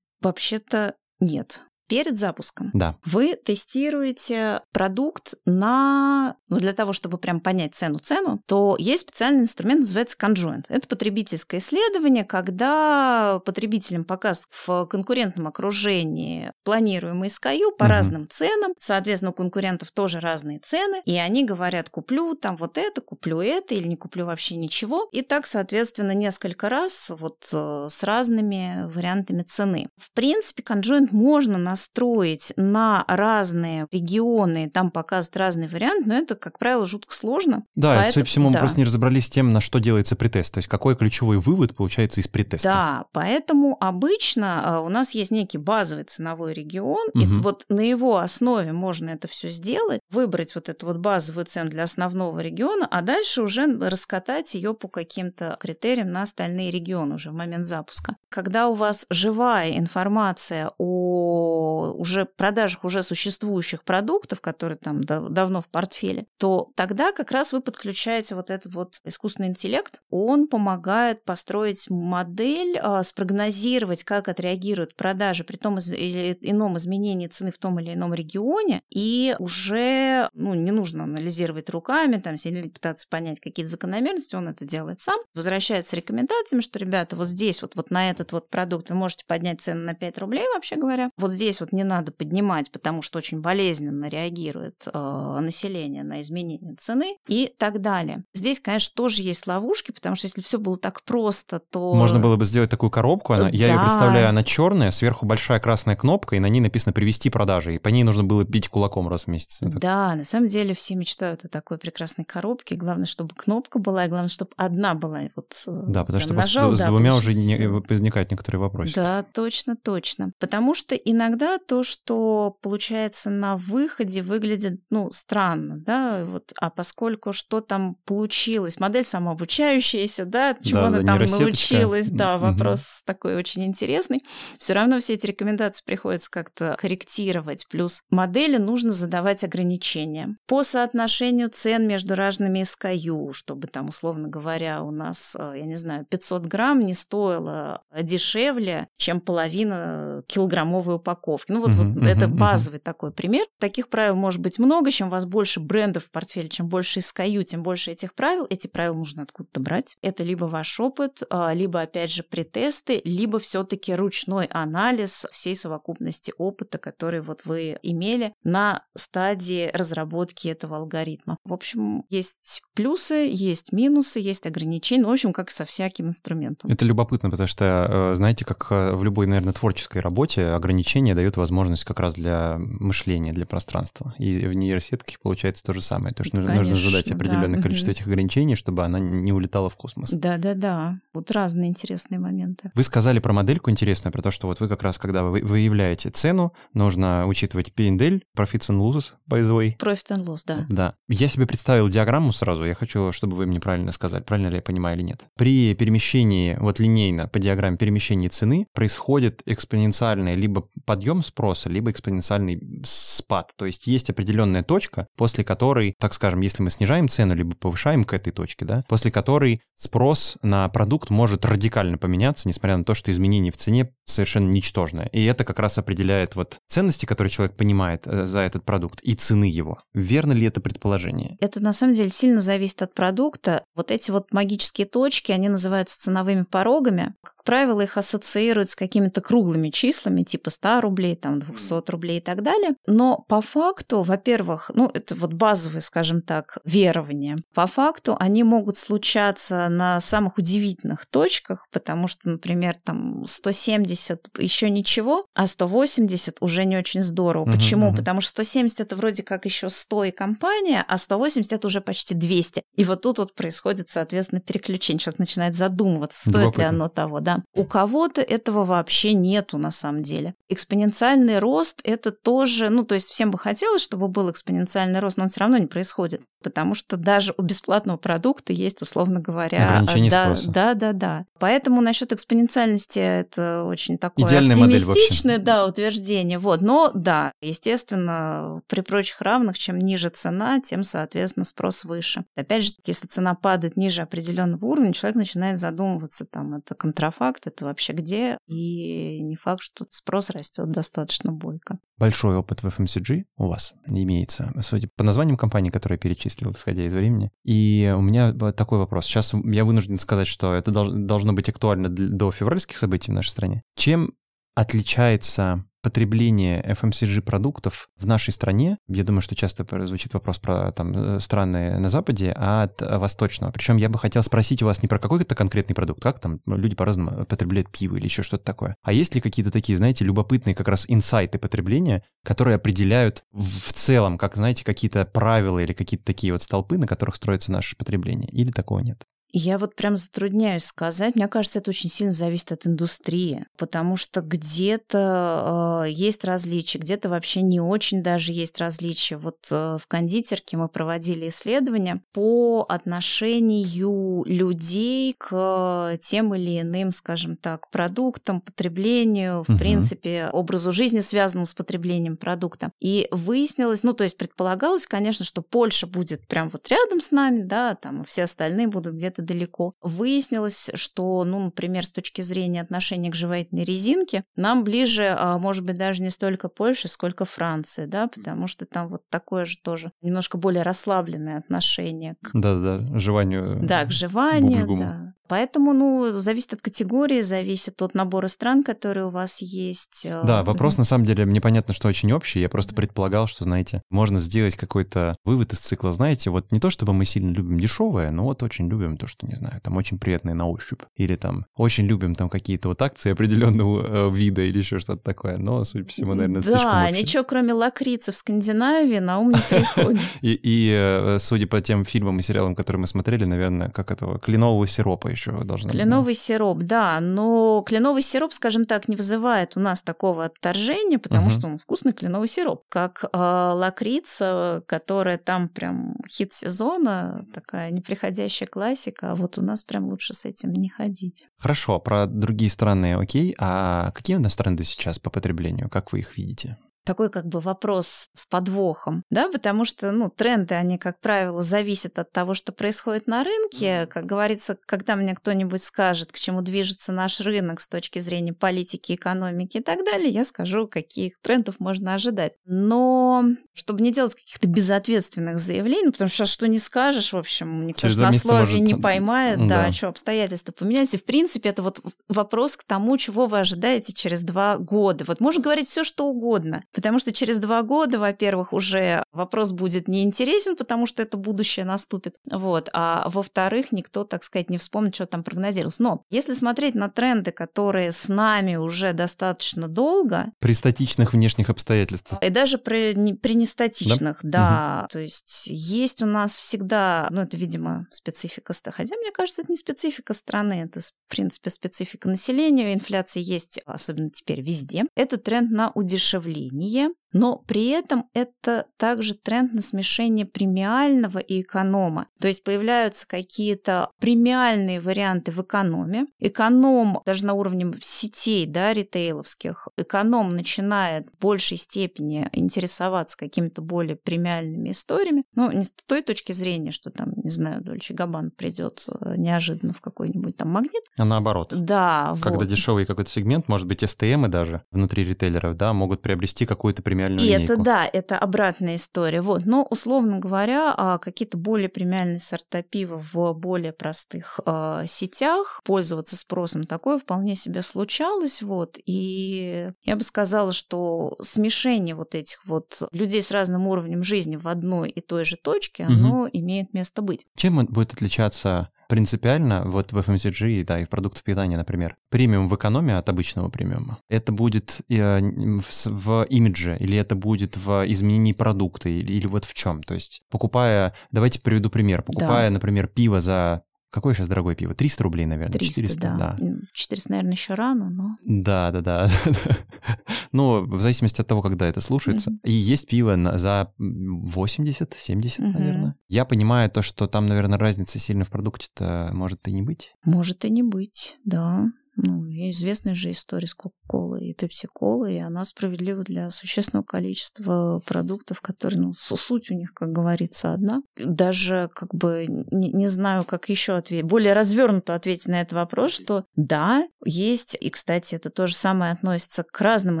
[0.20, 1.60] Вообще-то нет.
[1.88, 2.96] Перед запуском Да.
[3.04, 6.36] вы тестируете продукт на...
[6.48, 10.64] Ну, для того, чтобы прям понять цену-цену, то есть специальный инструмент, называется Conjoint.
[10.68, 17.90] Это потребительское исследование, когда потребителям показывают в конкурентном окружении планируемые SKU по Мгм.
[17.92, 18.72] разным ценам.
[18.78, 21.02] Соответственно, у конкурентов тоже разные цены.
[21.04, 25.08] И они говорят, куплю там вот это, куплю это или не куплю вообще ничего.
[25.12, 29.88] И так, соответственно, несколько раз вот э, с разными вариантами цены.
[29.98, 36.58] В принципе, Conjoint можно настроить на разные регионы, там показывают разный вариант, но это, как
[36.58, 37.64] правило, жутко сложно.
[37.74, 38.58] Да, и, Поэтому- судя по всему, мы да.
[38.60, 40.54] просто не разобрались с тем, на что делается претест.
[40.54, 42.68] То есть какой ключевой вывод получается из претеста.
[42.68, 47.42] Да, поэтому обычно а, у нас есть некий базовый ценовой регион, и Мгм.
[47.42, 51.82] вот на его основе можно это все сделать, выбрать вот эту вот базовую цену для
[51.82, 57.34] основного региона, а дальше уже раскатать ее по каким-то критериям на остальные регионы уже в
[57.34, 58.16] момент запуска.
[58.28, 65.62] Когда у вас живая информация о уже продажах уже существующих продуктов, которые там дав- давно
[65.62, 70.02] в портфеле, то тогда как раз вы подключаете вот этот вот искусственный интеллект.
[70.10, 77.50] Он помогает построить модель, а, спрогнозировать, как отреагируют продажи при том или ином изменении цены
[77.50, 82.36] в том или ином регионе, и уже ну, не нужно анализировать руками, там,
[82.68, 85.18] пытаться понять какие-то закономерности, он это делает сам.
[85.34, 89.24] Возвращается с рекомендациями, что, ребята, вот здесь вот, вот на этот вот продукт вы можете
[89.26, 91.10] поднять цену на 5 рублей, вообще говоря.
[91.16, 96.74] Вот здесь вот не надо поднимать, потому что очень болезненно реагирует э, население на изменение
[96.76, 98.24] цены и так далее.
[98.34, 101.94] Здесь, конечно, тоже есть ловушки, потому что если все было так просто, то...
[101.94, 103.82] Можно было бы сделать такую коробку, она, я ее Да.
[103.82, 107.88] представляю, она черная, сверху большая красная кнопка, и на ней написано «Привести продажи», и по
[107.88, 109.58] ней нужно было бить кулаком раз в месяц.
[109.62, 112.76] Это- Да, на самом деле все мечтают о такой прекрасной коробке.
[112.76, 115.22] Главное, чтобы кнопка была, и главное, чтобы одна была.
[115.22, 118.94] И Вот, э, Да, потому что нажал, с да, двумя уже не- возникают некоторые вопросы.
[118.94, 120.32] Да, точно, точно.
[120.38, 127.32] Потому что иногда то, что получается на выходе, выглядит, ну, странно, да, вот, а поскольку
[127.32, 133.36] что там получилось, модель самообучающаяся, да, чему Да, она да, там научилась, да, вопрос такой
[133.36, 134.22] очень интересный.
[134.58, 137.66] Все равно все эти рекомендации приходится как-то корректировать.
[137.68, 144.82] Плюс модели нужно задавать ограничения по соотношению цен между разными SKU, чтобы там, условно говоря,
[144.82, 151.33] у нас, э, я не знаю, 500 грамм не стоило дешевле, чем половина килограммовой упаковки.
[151.48, 152.38] Ну вот, Мгм, вот это мгм, мгм.
[152.38, 153.46] базовый такой пример.
[153.58, 154.90] Таких правил может быть много.
[154.90, 158.46] Чем у вас больше брендов в портфеле, чем больше SKU, тем больше этих правил.
[158.50, 159.96] Эти правила нужно откуда-то брать.
[160.02, 165.56] Это либо ваш опыт, а, либо, опять же, претесты, либо все таки ручной анализ всей
[165.56, 171.38] совокупности опыта, который вот вы имели на стадии разработки этого алгоритма.
[171.44, 175.02] В общем, есть плюсы, есть минусы, есть ограничения.
[175.02, 176.70] Ну, в общем, как со всяким инструментом.
[176.70, 181.23] Это любопытно, потому что, э, знаете, как э, в любой, наверное, творческой работе ограничения дают
[181.36, 184.14] возможность как раз для мышления, для пространства.
[184.18, 186.14] И в нейросетке получается то же самое.
[186.14, 187.14] То, что нужно, нужно Конечно, задать да.
[187.14, 187.62] определенное Мгм.
[187.62, 190.10] количество этих ограничений, чтобы она не улетала в космос.
[190.12, 191.00] Да-да-да.
[191.12, 192.70] Вот разные интересные моменты.
[192.74, 196.10] Вы сказали про модельку интересную, про то, что вот вы как раз, когда вы выявляете
[196.10, 199.76] цену, нужно учитывать P&L, Profits and Losses, by the way.
[199.78, 200.66] Profit and Loss, да.
[200.68, 200.94] Да.
[201.08, 204.62] Я себе представил диаграмму сразу, я хочу, чтобы вы мне правильно сказали, правильно ли я
[204.62, 205.22] понимаю или нет.
[205.36, 212.82] При перемещении, вот линейно по диаграмме перемещения цены происходит экспоненциальный либо подъем спроса, либо экспоненциальный
[212.84, 213.52] спад.
[213.56, 218.04] То есть есть определенная точка, после которой, так скажем, если мы снижаем цену, либо повышаем
[218.04, 222.94] к этой точке, да, после которой спрос на продукт может радикально поменяться, несмотря на то,
[222.94, 225.06] что изменение в цене совершенно ничтожное.
[225.06, 229.14] И это как раз определяет вот ценности, которые человек понимает э, за этот продукт, и
[229.14, 229.78] цены его.
[229.92, 231.36] Верно ли это предположение?
[231.40, 233.64] Это на самом деле сильно зависит от продукта.
[233.74, 237.14] Вот эти вот магические точки, они называются ценовыми порогами.
[237.44, 242.42] Правило, их ассоциируют с какими-то круглыми числами, типа 100 рублей, там 200 рублей и так
[242.42, 242.74] далее.
[242.86, 247.36] Но по факту, во-первых, ну это вот базовые, скажем так, верования.
[247.54, 254.70] По факту они могут случаться на самых удивительных точках, потому что, например, там 170 еще
[254.70, 257.50] ничего, а 180 уже не очень здорово.
[257.50, 257.90] Почему?
[257.90, 257.96] Uh-huh.
[257.96, 262.14] Потому что 170 это вроде как еще 100 и компания, а 180 это уже почти
[262.14, 262.62] 200.
[262.74, 264.98] И вот тут вот происходит, соответственно, переключение.
[264.98, 266.60] Человек начинает задумываться, стоит Любопытно.
[266.60, 267.33] ли оно того, да.
[267.54, 270.34] У кого-то этого вообще нету на самом деле.
[270.48, 275.24] Экспоненциальный рост это тоже, ну, то есть всем бы хотелось, чтобы был экспоненциальный рост, но
[275.24, 280.10] он все равно не происходит, потому что даже у бесплатного продукта есть, условно говоря, ограничение
[280.10, 280.50] да, спроса.
[280.50, 281.24] Да, да, да.
[281.38, 286.38] Поэтому насчет экспоненциальности это очень такое Идеальная оптимистичное, да, утверждение.
[286.38, 292.24] Вот, но да, естественно, при прочих равных, чем ниже цена, тем, соответственно, спрос выше.
[292.36, 297.64] Опять же, если цена падает ниже определенного уровня, человек начинает задумываться, там, это контрафакт, это
[297.64, 301.78] вообще где, и не факт, что спрос растет достаточно бойко.
[301.98, 306.84] Большой опыт в FMCG у вас имеется, судя по названиям компании, которые я перечислил, исходя
[306.84, 307.30] из времени.
[307.44, 309.06] И у меня такой вопрос.
[309.06, 313.62] Сейчас я вынужден сказать, что это должно быть актуально до февральских событий в нашей стране.
[313.76, 314.10] Чем
[314.54, 320.92] отличается потребление FMCG продуктов в нашей стране, я думаю, что часто звучит вопрос про там
[320.92, 323.52] э, страны на Западе, а от восточного.
[323.52, 326.74] Причем я бы хотел спросить у вас не про какой-то конкретный продукт, как там люди
[326.74, 330.68] по-разному потребляют пиво или еще что-то такое, а есть ли какие-то такие, знаете, любопытные как
[330.68, 336.42] раз инсайты потребления, которые определяют в целом, как, знаете, какие-то правила или какие-то такие вот
[336.42, 339.04] столпы, на которых строится наше потребление, или такого нет?
[339.36, 341.16] Я вот прям затрудняюсь сказать.
[341.16, 347.08] Мне кажется, это очень сильно зависит от индустрии, потому что где-то э, есть различия, где-то
[347.08, 349.16] вообще не очень даже есть различия.
[349.16, 357.36] Вот э, в кондитерке мы проводили исследования по отношению людей к тем или иным, скажем
[357.36, 359.58] так, продуктам, потреблению, в угу.
[359.58, 362.70] принципе, образу жизни, связанному с потреблением продукта.
[362.78, 367.42] И выяснилось, ну, то есть предполагалось, конечно, что Польша будет прям вот рядом с нами,
[367.42, 369.74] да, там все остальные будут где-то далеко.
[369.82, 375.64] Выяснилось, что, ну, например, с точки зрения отношения к жевательной резинке, нам ближе, а, может
[375.64, 379.92] быть, даже не столько Польша, сколько Франция, да, потому что там вот такое же тоже
[380.02, 382.30] немножко более расслабленное отношение к...
[382.32, 383.60] Да-да, жеванию.
[383.62, 385.13] Да, к жеванию, да.
[385.34, 390.02] Поэтому, ну, зависит от категории, зависит от набора стран, которые у вас есть.
[390.04, 392.38] Э, да, вопрос на самом деле, мне понятно, что очень общий.
[392.38, 396.70] Я просто предполагал, что, знаете, можно сделать какой-то вывод из цикла, знаете, вот не то,
[396.70, 399.98] чтобы мы сильно любим дешевое, но вот очень любим то, что, не знаю, там очень
[399.98, 400.82] приятное на ощупь.
[400.94, 405.36] Или там очень любим там какие-то вот акции определенного э, вида или еще что-то такое.
[405.36, 409.40] Но, судя по всему, наверное, это Да, ничего кроме лакрицы в Скандинавии на ум не
[409.48, 410.00] приходит.
[410.22, 414.68] И, э, судя по тем фильмам и сериалам, которые мы смотрели, наверное, как этого кленового
[414.68, 416.18] сиропа еще должна Кленовый быть.
[416.18, 421.30] сироп, да, но кленовый сироп, скажем так, не вызывает у нас такого отторжения, потому угу.
[421.30, 422.62] что он вкусный кленовый сироп.
[422.68, 429.64] Как э, лакрица, которая там прям хит сезона, такая неприходящая классика, а вот у нас
[429.64, 431.26] прям лучше с этим не ходить.
[431.38, 436.00] Хорошо, про другие страны окей, а какие у нас тренды сейчас по потреблению, как вы
[436.00, 436.58] их видите?
[436.84, 441.98] Такой как бы вопрос с подвохом, да, потому что, ну, тренды, они, как правило, зависят
[441.98, 443.86] от того, что происходит на рынке.
[443.86, 448.94] Как говорится, когда мне кто-нибудь скажет, к чему движется наш рынок с точки зрения политики,
[448.94, 452.34] экономики и так далее, я скажу, каких трендов можно ожидать.
[452.44, 457.88] Но чтобы не делать каких-то безответственных заявлений, потому что что не скажешь, в общем, никто
[457.88, 458.60] на слове может...
[458.60, 460.94] не поймает, да, да, что обстоятельства поменялись.
[460.94, 465.04] И, в принципе, это вот вопрос к тому, чего вы ожидаете через два года.
[465.06, 466.64] Вот можно говорить все, что угодно.
[466.74, 472.16] Потому что через два года, во-первых, уже вопрос будет неинтересен, потому что это будущее наступит.
[472.30, 472.68] Вот.
[472.72, 475.78] А во-вторых, никто, так сказать, не вспомнит, что там прогнозировалось.
[475.78, 480.32] Но если смотреть на тренды, которые с нами уже достаточно долго...
[480.40, 482.22] При статичных внешних обстоятельствах.
[482.22, 484.38] И даже при, при нестатичных, да.
[484.38, 484.80] да.
[484.82, 484.88] Угу.
[484.92, 489.58] То есть есть у нас всегда, ну это, видимо, специфика, хотя мне кажется, это не
[489.58, 492.74] специфика страны, это, в принципе, специфика населения.
[492.74, 494.84] Инфляция есть, особенно теперь, везде.
[494.96, 501.40] Это тренд на удешевление состояние но при этом это также тренд на смешение премиального и
[501.40, 502.08] эконома.
[502.20, 506.06] То есть появляются какие-то премиальные варианты в экономе.
[506.18, 513.96] Эконом даже на уровне сетей, да, ритейловских, эконом начинает в большей степени интересоваться какими-то более
[513.96, 515.24] премиальными историями.
[515.34, 519.72] Ну, не с той точки зрения, что там, не знаю, Дольче Габан придет э, неожиданно
[519.72, 520.82] в какой-нибудь там магнит.
[520.98, 521.52] А наоборот.
[521.54, 522.16] Да.
[522.20, 522.48] Когда вот.
[522.48, 527.20] дешевый какой-то сегмент, может быть, СТМы даже внутри ритейлеров, да, могут приобрести какую-то премиальную премиальную
[527.20, 527.52] И линейку.
[527.52, 529.20] это, да, это обратная история.
[529.20, 529.44] Вот.
[529.44, 536.16] Но, условно говоря, а, какие-то более премиальные сорта пива в более простых э, сетях, пользоваться
[536.16, 538.42] спросом такое вполне себе случалось.
[538.42, 538.78] Вот.
[538.86, 544.48] И я бы сказала, что смешение вот этих вот людей с разным уровнем жизни в
[544.48, 546.30] одной и той же точке, оно угу.
[546.32, 547.26] имеет место быть.
[547.36, 552.54] Чем будет отличаться принципиально вот в FMCG, да, и в продуктах питания, например, премиум в
[552.54, 558.32] экономе от обычного премиума, это будет э, в, в имидже или это будет в изменении
[558.32, 559.82] продукта или, или вот в чем?
[559.82, 562.54] То есть покупая, давайте приведу пример, покупая, да.
[562.54, 563.62] например, пиво за
[563.94, 564.74] Какое сейчас дорогое пиво?
[564.74, 565.52] 300 рублей, наверное?
[565.52, 566.36] 300, 400, да.
[566.36, 566.56] да.
[566.72, 568.16] 400, наверное, еще рано, но...
[568.24, 569.10] Да, да, да.
[570.34, 572.30] ну, в зависимости от того, когда это слушается.
[572.30, 572.40] Mm-hmm.
[572.44, 575.52] И есть пиво за 80, 70, mm-hmm.
[575.52, 575.96] наверное.
[576.08, 579.94] Я понимаю то, что там, наверное, разницы сильно в продукте-то может и не быть.
[580.04, 581.70] Может и не быть, да.
[581.96, 588.40] Ну, известная же история с Кока-Колой и Пепси-Колой, и она справедлива для существенного количества продуктов,
[588.40, 590.82] которые, ну, суть у них, как говорится, одна.
[590.96, 595.92] Даже как бы не, не знаю, как еще ответить, более развернуто ответить на этот вопрос,
[595.92, 600.00] что да, есть, и, кстати, это то же самое относится к разным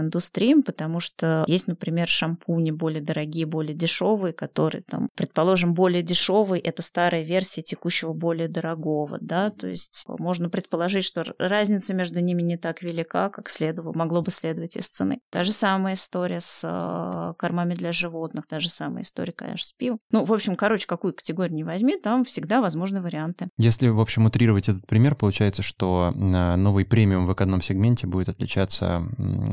[0.00, 6.60] индустриям, потому что есть, например, шампуни более дорогие, более дешевые, которые там, предположим, более дешевый,
[6.60, 12.20] это старая версия текущего более дорогого, да, то есть можно предположить, что разница разница между
[12.20, 15.20] ними не так велика, как следовало, могло бы следовать из цены.
[15.30, 19.72] Та же самая история с э, кормами для животных, та же самая история, конечно, с
[19.72, 19.98] пивом.
[20.10, 23.48] Ну, в общем, короче, какую категорию не возьми, там всегда возможны варианты.
[23.58, 28.28] Если, в общем, утрировать этот пример, получается, что э, новый премиум в эконом сегменте будет
[28.28, 29.02] отличаться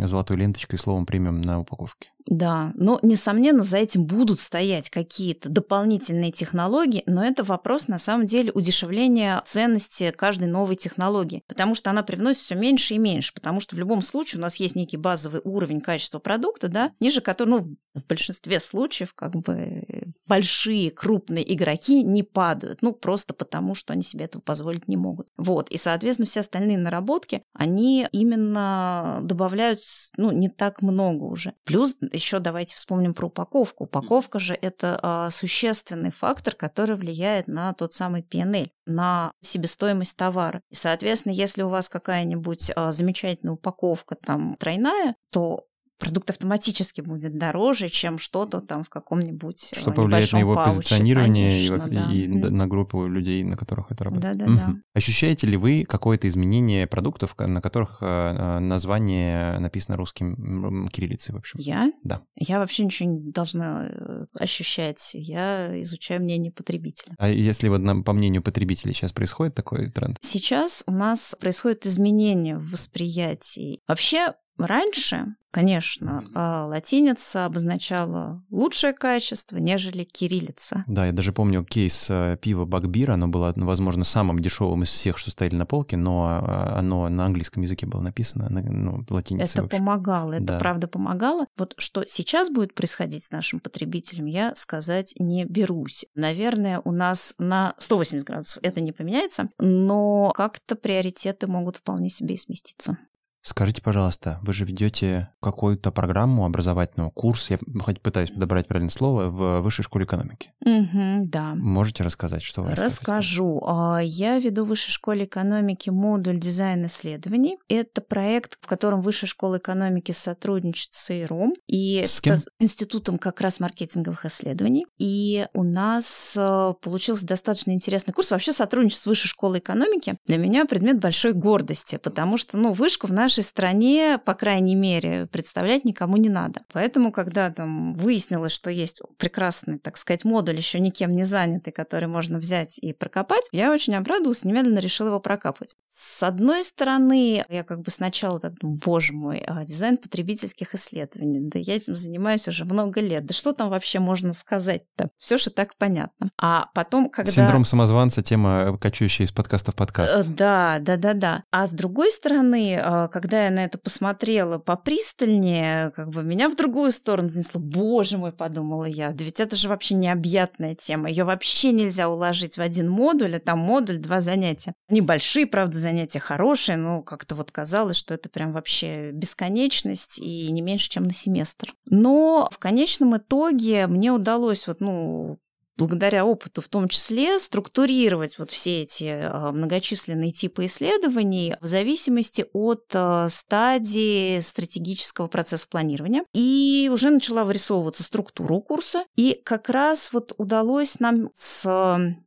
[0.06, 2.10] золотой ленточкой словом премиум на упаковке.
[2.28, 8.26] Да, но, несомненно, за этим будут стоять какие-то дополнительные технологии, но это вопрос, на самом
[8.26, 13.60] деле, удешевления ценности каждой новой технологии, потому что она привносит все меньше и меньше, потому
[13.60, 17.60] что в любом случае у нас есть некий базовый уровень качества продукта, да, ниже которого,
[17.60, 19.84] ну, в большинстве случаев, как бы,
[20.32, 25.28] большие, крупные игроки не падают, ну, просто потому, что они себе этого позволить не могут.
[25.36, 29.82] Вот, и, соответственно, все остальные наработки, они именно добавляют,
[30.16, 31.54] ну, не так много уже.
[31.66, 33.84] Плюс еще давайте вспомним про упаковку.
[33.84, 40.62] Упаковка же это а, существенный фактор, который влияет на тот самый PNL, на себестоимость товара.
[40.70, 45.66] И, соответственно, если у вас какая-нибудь а, замечательная упаковка там тройная, то
[46.02, 50.78] продукт автоматически будет дороже, чем что-то там в каком-нибудь э, Что повлияет на его пауче.
[50.78, 52.48] позиционирование Конечно, и, да.
[52.48, 54.36] и на группу людей, на которых это работает.
[54.38, 54.76] Да, да, да.
[54.96, 61.38] Ощущаете ли вы какое-то изменение продуктов, на которых э, э, название написано русским кириллицей, в
[61.38, 61.60] общем?
[61.60, 61.94] Я?
[62.04, 62.24] Да.
[62.36, 65.12] Я вообще ничего не должна ощущать.
[65.14, 67.14] Я изучаю мнение потребителя.
[67.20, 70.18] А если вот по мнению потребителей сейчас происходит такой тренд?
[70.22, 73.80] Сейчас у нас происходит изменение в восприятии.
[73.88, 74.34] Вообще
[74.66, 80.84] Раньше, конечно, а, латиница обозначала лучшее качество, нежели кириллица.
[80.88, 85.18] Да, я даже помню кейс э, пива Бакбира, оно было, возможно, самым дешевым из всех,
[85.18, 89.62] что стояли на полке, но а, оно на английском языке было написано, ну, латиницей.
[89.62, 90.60] Это помогало, это да.
[90.60, 91.46] правда помогало.
[91.58, 96.06] Вот что сейчас будет происходить с нашим потребителем, я сказать не берусь.
[96.16, 102.36] Наверное, у нас на 180 градусов это не поменяется, но как-то приоритеты могут вполне себе
[102.36, 102.98] и сместиться.
[103.44, 109.30] Скажите, пожалуйста, вы же ведете какую-то программу образовательного, курс, я хоть пытаюсь подобрать правильное слово,
[109.30, 110.54] в Высшей школе экономики.
[110.64, 111.56] Угу, да.
[111.56, 113.64] Можете рассказать, что вы Расскажу.
[113.66, 117.58] А, я веду в Высшей школе экономики модуль дизайн исследований.
[117.68, 122.38] Это проект, в котором Высшая школа экономики сотрудничает с ИРОМ и с, кем?
[122.38, 124.86] с Институтом как раз маркетинговых исследований.
[125.00, 128.30] И у нас а, получился достаточно интересный курс.
[128.30, 133.08] Вообще сотрудничество с Высшей школой экономики для меня предмет большой гордости, потому что, ну, вышку
[133.08, 136.64] в наш нашей стране, по крайней мере, представлять никому не надо.
[136.74, 142.10] Поэтому, когда там выяснилось, что есть прекрасный, так сказать, модуль, еще никем не занятый, который
[142.10, 145.76] можно взять и прокопать, я очень обрадовалась, немедленно решила его прокапать.
[145.94, 151.40] С одной стороны, я как бы сначала так думаю, боже мой, а, дизайн потребительских исследований,
[151.42, 155.10] да я этим занимаюсь уже много лет, да что там вообще можно сказать-то?
[155.18, 156.32] Все же так понятно.
[156.40, 157.32] А потом, когда...
[157.32, 160.14] Синдром самозванца, тема, кочующая из подкаста в подкаст.
[160.16, 161.44] Э, да, да, да, да.
[161.52, 166.56] А с другой стороны, а, когда я на это посмотрела попристальнее, как бы меня в
[166.56, 167.60] другую сторону занесло.
[167.60, 171.10] Боже мой, подумала я, да ведь это же вообще необъятная тема.
[171.10, 174.74] Ее вообще нельзя уложить в один модуль, а там модуль, два занятия.
[174.90, 180.52] Они большие, правда, занятия хорошие, но как-то вот казалось, что это прям вообще бесконечность и
[180.52, 181.74] не меньше, чем на семестр.
[181.86, 185.40] Но в конечном итоге мне удалось вот, ну,
[185.82, 192.46] благодаря опыту в том числе структурировать вот все эти а, многочисленные типы исследований в зависимости
[192.54, 196.24] от а, стадии стратегического процесса планирования.
[196.34, 199.04] И уже начала вырисовываться структура курса.
[199.16, 201.66] И как раз вот удалось нам с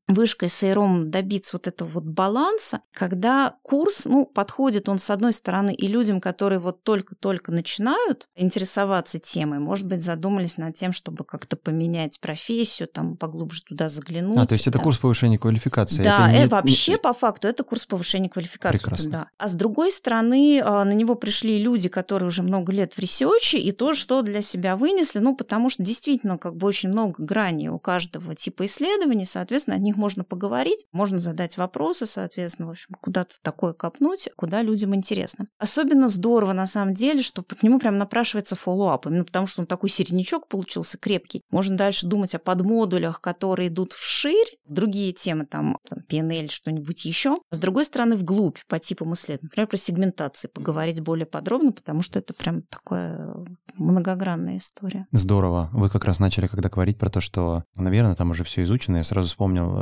[0.07, 5.33] вышкой с HR-ом добиться вот этого вот баланса, когда курс, ну, подходит он, с одной
[5.33, 11.25] стороны, и людям, которые вот только-только начинают интересоваться темой, может быть, задумались над тем, чтобы
[11.25, 14.37] как-то поменять профессию, там, поглубже туда заглянуть.
[14.37, 14.85] А, то есть это да.
[14.85, 16.03] курс повышения квалификации?
[16.03, 16.49] Да, это не...
[16.49, 18.79] вообще по факту это курс повышения квалификации.
[18.79, 19.11] Прекрасно.
[19.11, 19.29] Да.
[19.39, 23.59] А с другой стороны, а, на него пришли люди, которые уже много лет в research-е,
[23.59, 27.69] и то, что для себя вынесли, ну, потому что действительно как бы очень много граней
[27.69, 32.95] у каждого типа исследований, соответственно, от них можно поговорить, можно задать вопросы, соответственно, в общем,
[33.01, 35.47] куда-то такое копнуть, куда людям интересно.
[35.59, 39.67] Особенно здорово, на самом деле, что к нему прям напрашивается follow-up, именно потому что он
[39.67, 41.43] такой середнячок получился крепкий.
[41.51, 47.37] Можно дальше думать о подмодулях, которые идут вширь, другие темы, там, там P&L, что-нибудь еще.
[47.51, 49.49] С другой стороны, вглубь по типам исследований.
[49.51, 53.35] Например, про сегментации поговорить более подробно, потому что это прям такая
[53.75, 55.07] многогранная история.
[55.13, 55.71] Здорово.
[55.73, 58.99] Вы как раз начали когда говорить про то, что, наверное, там уже все изучено.
[58.99, 59.75] Я сразу вспомнил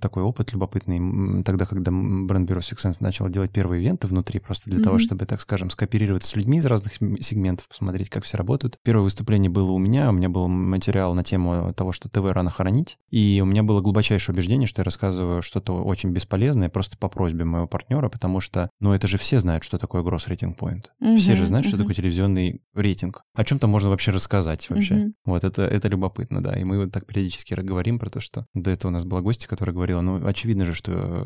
[0.00, 1.42] такой опыт любопытный.
[1.42, 4.84] Тогда, когда бренд-бюро Six Sense начало делать первые ивенты внутри, просто для mm-hmm.
[4.84, 8.78] того, чтобы, так скажем, скооперироваться с людьми из разных сегментов, посмотреть, как все работают.
[8.82, 10.10] Первое выступление было у меня.
[10.10, 12.98] У меня был материал на тему того, что ТВ рано хоронить.
[13.10, 17.44] И у меня было глубочайшее убеждение, что я рассказываю что-то очень бесполезное просто по просьбе
[17.44, 20.86] моего партнера, потому что, ну, это же все знают, что такое Gross Rating Point.
[21.02, 21.16] Mm-hmm.
[21.16, 21.68] Все же знают, mm-hmm.
[21.68, 24.94] что такое телевизионный рейтинг о чем там можно вообще рассказать вообще.
[24.94, 25.12] Mm-hmm.
[25.24, 26.54] Вот это, это любопытно, да.
[26.58, 29.46] И мы вот так периодически говорим про то, что до этого у нас была гостья,
[29.46, 31.24] которая говорила, ну, очевидно же, что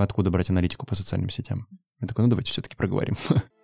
[0.00, 1.66] откуда брать аналитику по социальным сетям.
[2.00, 3.16] Я такой, ну, давайте все-таки проговорим.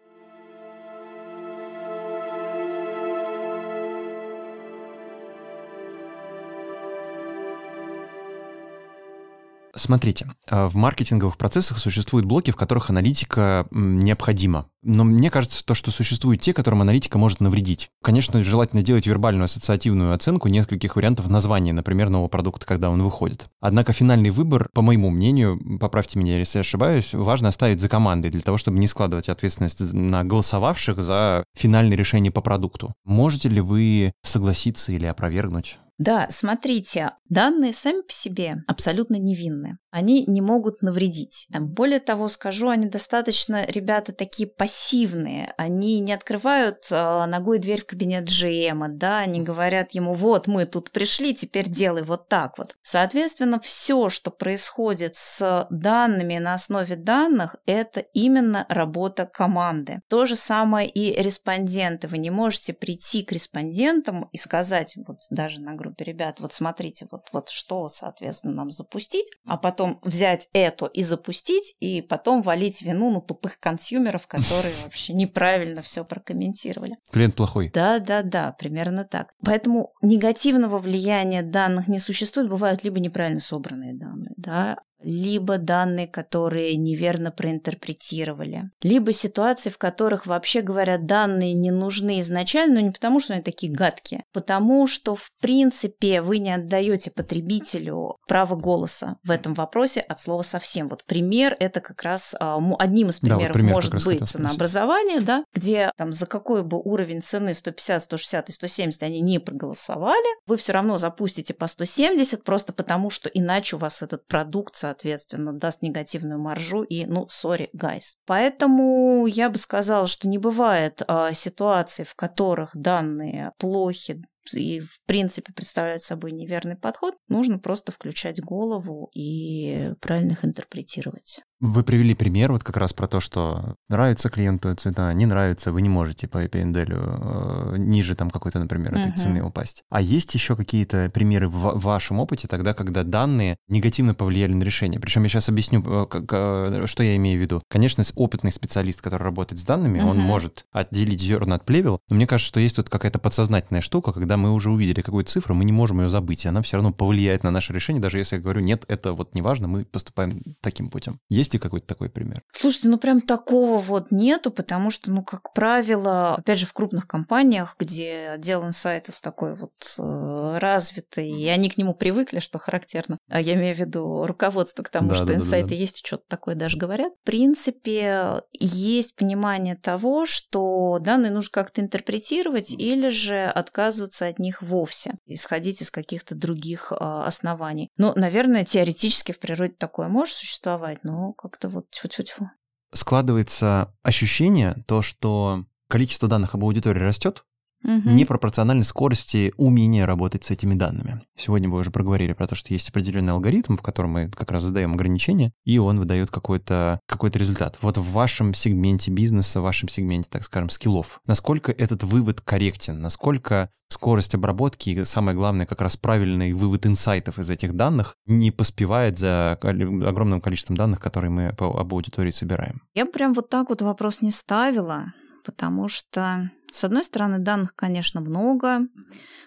[9.81, 14.66] Смотрите, а, в маркетинговых процессах существуют блоки, в которых аналитика необходима.
[14.83, 17.89] Но мне кажется, то, что существуют те, которым аналитика может навредить.
[18.03, 23.47] Конечно, желательно делать вербальную ассоциативную оценку нескольких вариантов названия, например, нового продукта, когда он выходит.
[23.61, 28.31] Однако финальный выбор, по моему мнению, поправьте меня, если я ошибаюсь, важно оставить за командой
[28.31, 32.93] для того, чтобы не складывать ответственность на голосовавших за финальное решение по продукту.
[33.07, 35.78] Можете ли вы согласиться или опровергнуть?
[36.01, 39.76] Да, смотрите, данные сами по себе абсолютно невинны.
[39.90, 41.46] Они не могут навредить.
[41.51, 45.53] Более того, скажу, они достаточно, ребята, такие пассивные.
[45.59, 50.64] Они не открывают э, ногой дверь в кабинет GM, да, они говорят ему, вот мы
[50.64, 52.78] тут пришли, теперь делай вот так вот.
[52.82, 60.01] Соответственно, все, что происходит с данными на основе данных, это именно работа команды.
[60.09, 62.09] То же самое и респонденты.
[62.09, 66.53] Вы не можете прийти к респондентам и сказать, вот даже на группе группе ребят, вот
[66.53, 72.43] смотрите, вот, вот что, соответственно, нам запустить, а потом взять это и запустить, и потом
[72.43, 76.97] валить вину на тупых консюмеров, которые вообще неправильно все прокомментировали.
[77.11, 77.70] Клиент плохой.
[77.74, 79.34] Да, да, да, примерно так.
[79.45, 86.76] Поэтому негативного влияния данных не существует, бывают либо неправильно собранные данные, да, либо данные, которые
[86.76, 93.20] неверно проинтерпретировали, либо ситуации, в которых, вообще говоря, данные не нужны изначально, но не потому,
[93.20, 99.30] что они такие гадкие, потому что, в принципе, вы не отдаете потребителю право голоса в
[99.30, 100.88] этом вопросе от слова совсем.
[100.88, 105.20] Вот пример– это как раз а, одним из примеров да, вот пример может быть ценообразование,
[105.20, 110.26] да, где там за какой бы уровень цены 150, 160 и 170 они не проголосовали,
[110.46, 115.53] вы все равно запустите по 170 просто потому, что иначе у вас этот продукт, соответственно,
[115.53, 118.14] даст негативную маржу и, ну, sorry, guys.
[118.26, 124.22] Поэтому я бы сказала, что не бывает а, ситуаций, в которых данные плохи
[124.55, 131.40] и в принципе представляют собой неверный подход, нужно просто включать голову и правильно их интерпретировать.
[131.61, 135.82] Вы привели пример вот как раз про то, что нравится клиенту цвета, не нравится, вы
[135.82, 139.16] не можете по API э, ниже там какой-то, например, этой uh-huh.
[139.16, 139.82] цены упасть.
[139.90, 145.01] А есть еще какие-то примеры в вашем опыте тогда, когда данные негативно повлияли на решение?
[145.01, 147.61] Причем я сейчас объясню, как, э, что я имею в виду.
[147.68, 150.11] Конечно, опытный специалист, который работает с данными, uh-huh.
[150.11, 154.14] он может отделить зерна от плевел, но мне кажется, что есть тут какая-то подсознательная штука,
[154.14, 156.93] когда мы уже увидели какую-то цифру, мы не можем ее забыть, и она все равно
[156.93, 160.43] повлияет на наше решение, даже если я говорю, нет, это вот не важно, мы поступаем
[160.61, 161.20] таким путем.
[161.28, 162.43] Есть ли какой-то такой пример?
[162.53, 167.07] Слушайте, ну прям такого вот нету, потому что, ну, как правило, опять же, в крупных
[167.07, 173.18] компаниях, где отдел инсайтов такой вот э, развитый, и они к нему привыкли, что характерно.
[173.28, 175.80] А я имею в виду руководство к тому, да, что да, инсайты да, да.
[175.80, 177.12] есть, что-то такое даже говорят.
[177.22, 184.62] В принципе, есть понимание того, что данные нужно как-то интерпретировать или же отказываться от них
[184.62, 187.88] вовсе, исходить из каких-то других а, оснований.
[187.96, 192.50] Ну, наверное, теоретически в природе такое может существовать, но как-то вот тьфу-тьфу-тьфу.
[192.92, 197.44] Складывается ощущение, то, что количество данных об аудитории растет,
[197.83, 198.11] угу.
[198.11, 201.22] непропорционально скорости умения работать с этими данными.
[201.35, 204.62] Сегодня мы уже проговорили про то, что есть определенный алгоритм, в котором мы как раз
[204.62, 207.78] задаем ограничения, и он выдает какой-то какой результат.
[207.81, 213.01] Вот в вашем сегменте бизнеса, в вашем сегменте, так скажем, скиллов, насколько этот вывод корректен,
[213.01, 218.51] насколько скорость обработки и, самое главное, как раз правильный вывод инсайтов из этих данных не
[218.51, 222.83] поспевает за огромным количеством данных, которые мы об аудитории собираем.
[222.95, 225.12] Я прям вот так вот вопрос не ставила,
[225.43, 228.80] потому что с одной стороны, данных, конечно, много,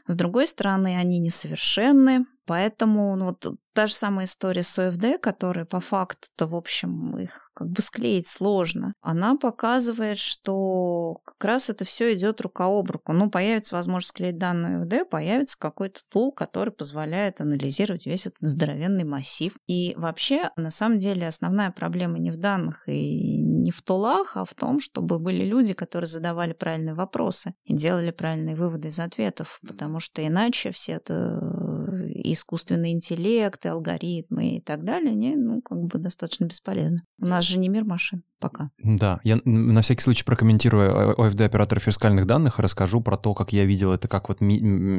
[0.07, 5.65] с другой стороны, они несовершенны, поэтому ну, вот та же самая история с ОФД, которая
[5.65, 11.85] по факту-то, в общем, их как бы склеить сложно, она показывает, что как раз это
[11.85, 13.13] все идет рука об руку.
[13.13, 19.05] Ну, появится возможность склеить данные ОФД, появится какой-то тул, который позволяет анализировать весь этот здоровенный
[19.05, 19.53] массив.
[19.67, 24.45] И вообще, на самом деле, основная проблема не в данных и не в тулах, а
[24.45, 29.59] в том, чтобы были люди, которые задавали правильные вопросы и делали правильные выводы из ответов,
[29.65, 31.39] потому что иначе все это
[32.25, 36.99] искусственный интеллект, и алгоритмы и так далее, они, ну, как бы достаточно бесполезны.
[37.19, 38.69] У нас же не мир машин пока.
[38.83, 43.65] Да, я на всякий случай прокомментирую ОФД оператора фискальных данных, расскажу про то, как я
[43.65, 44.39] видел это как вот,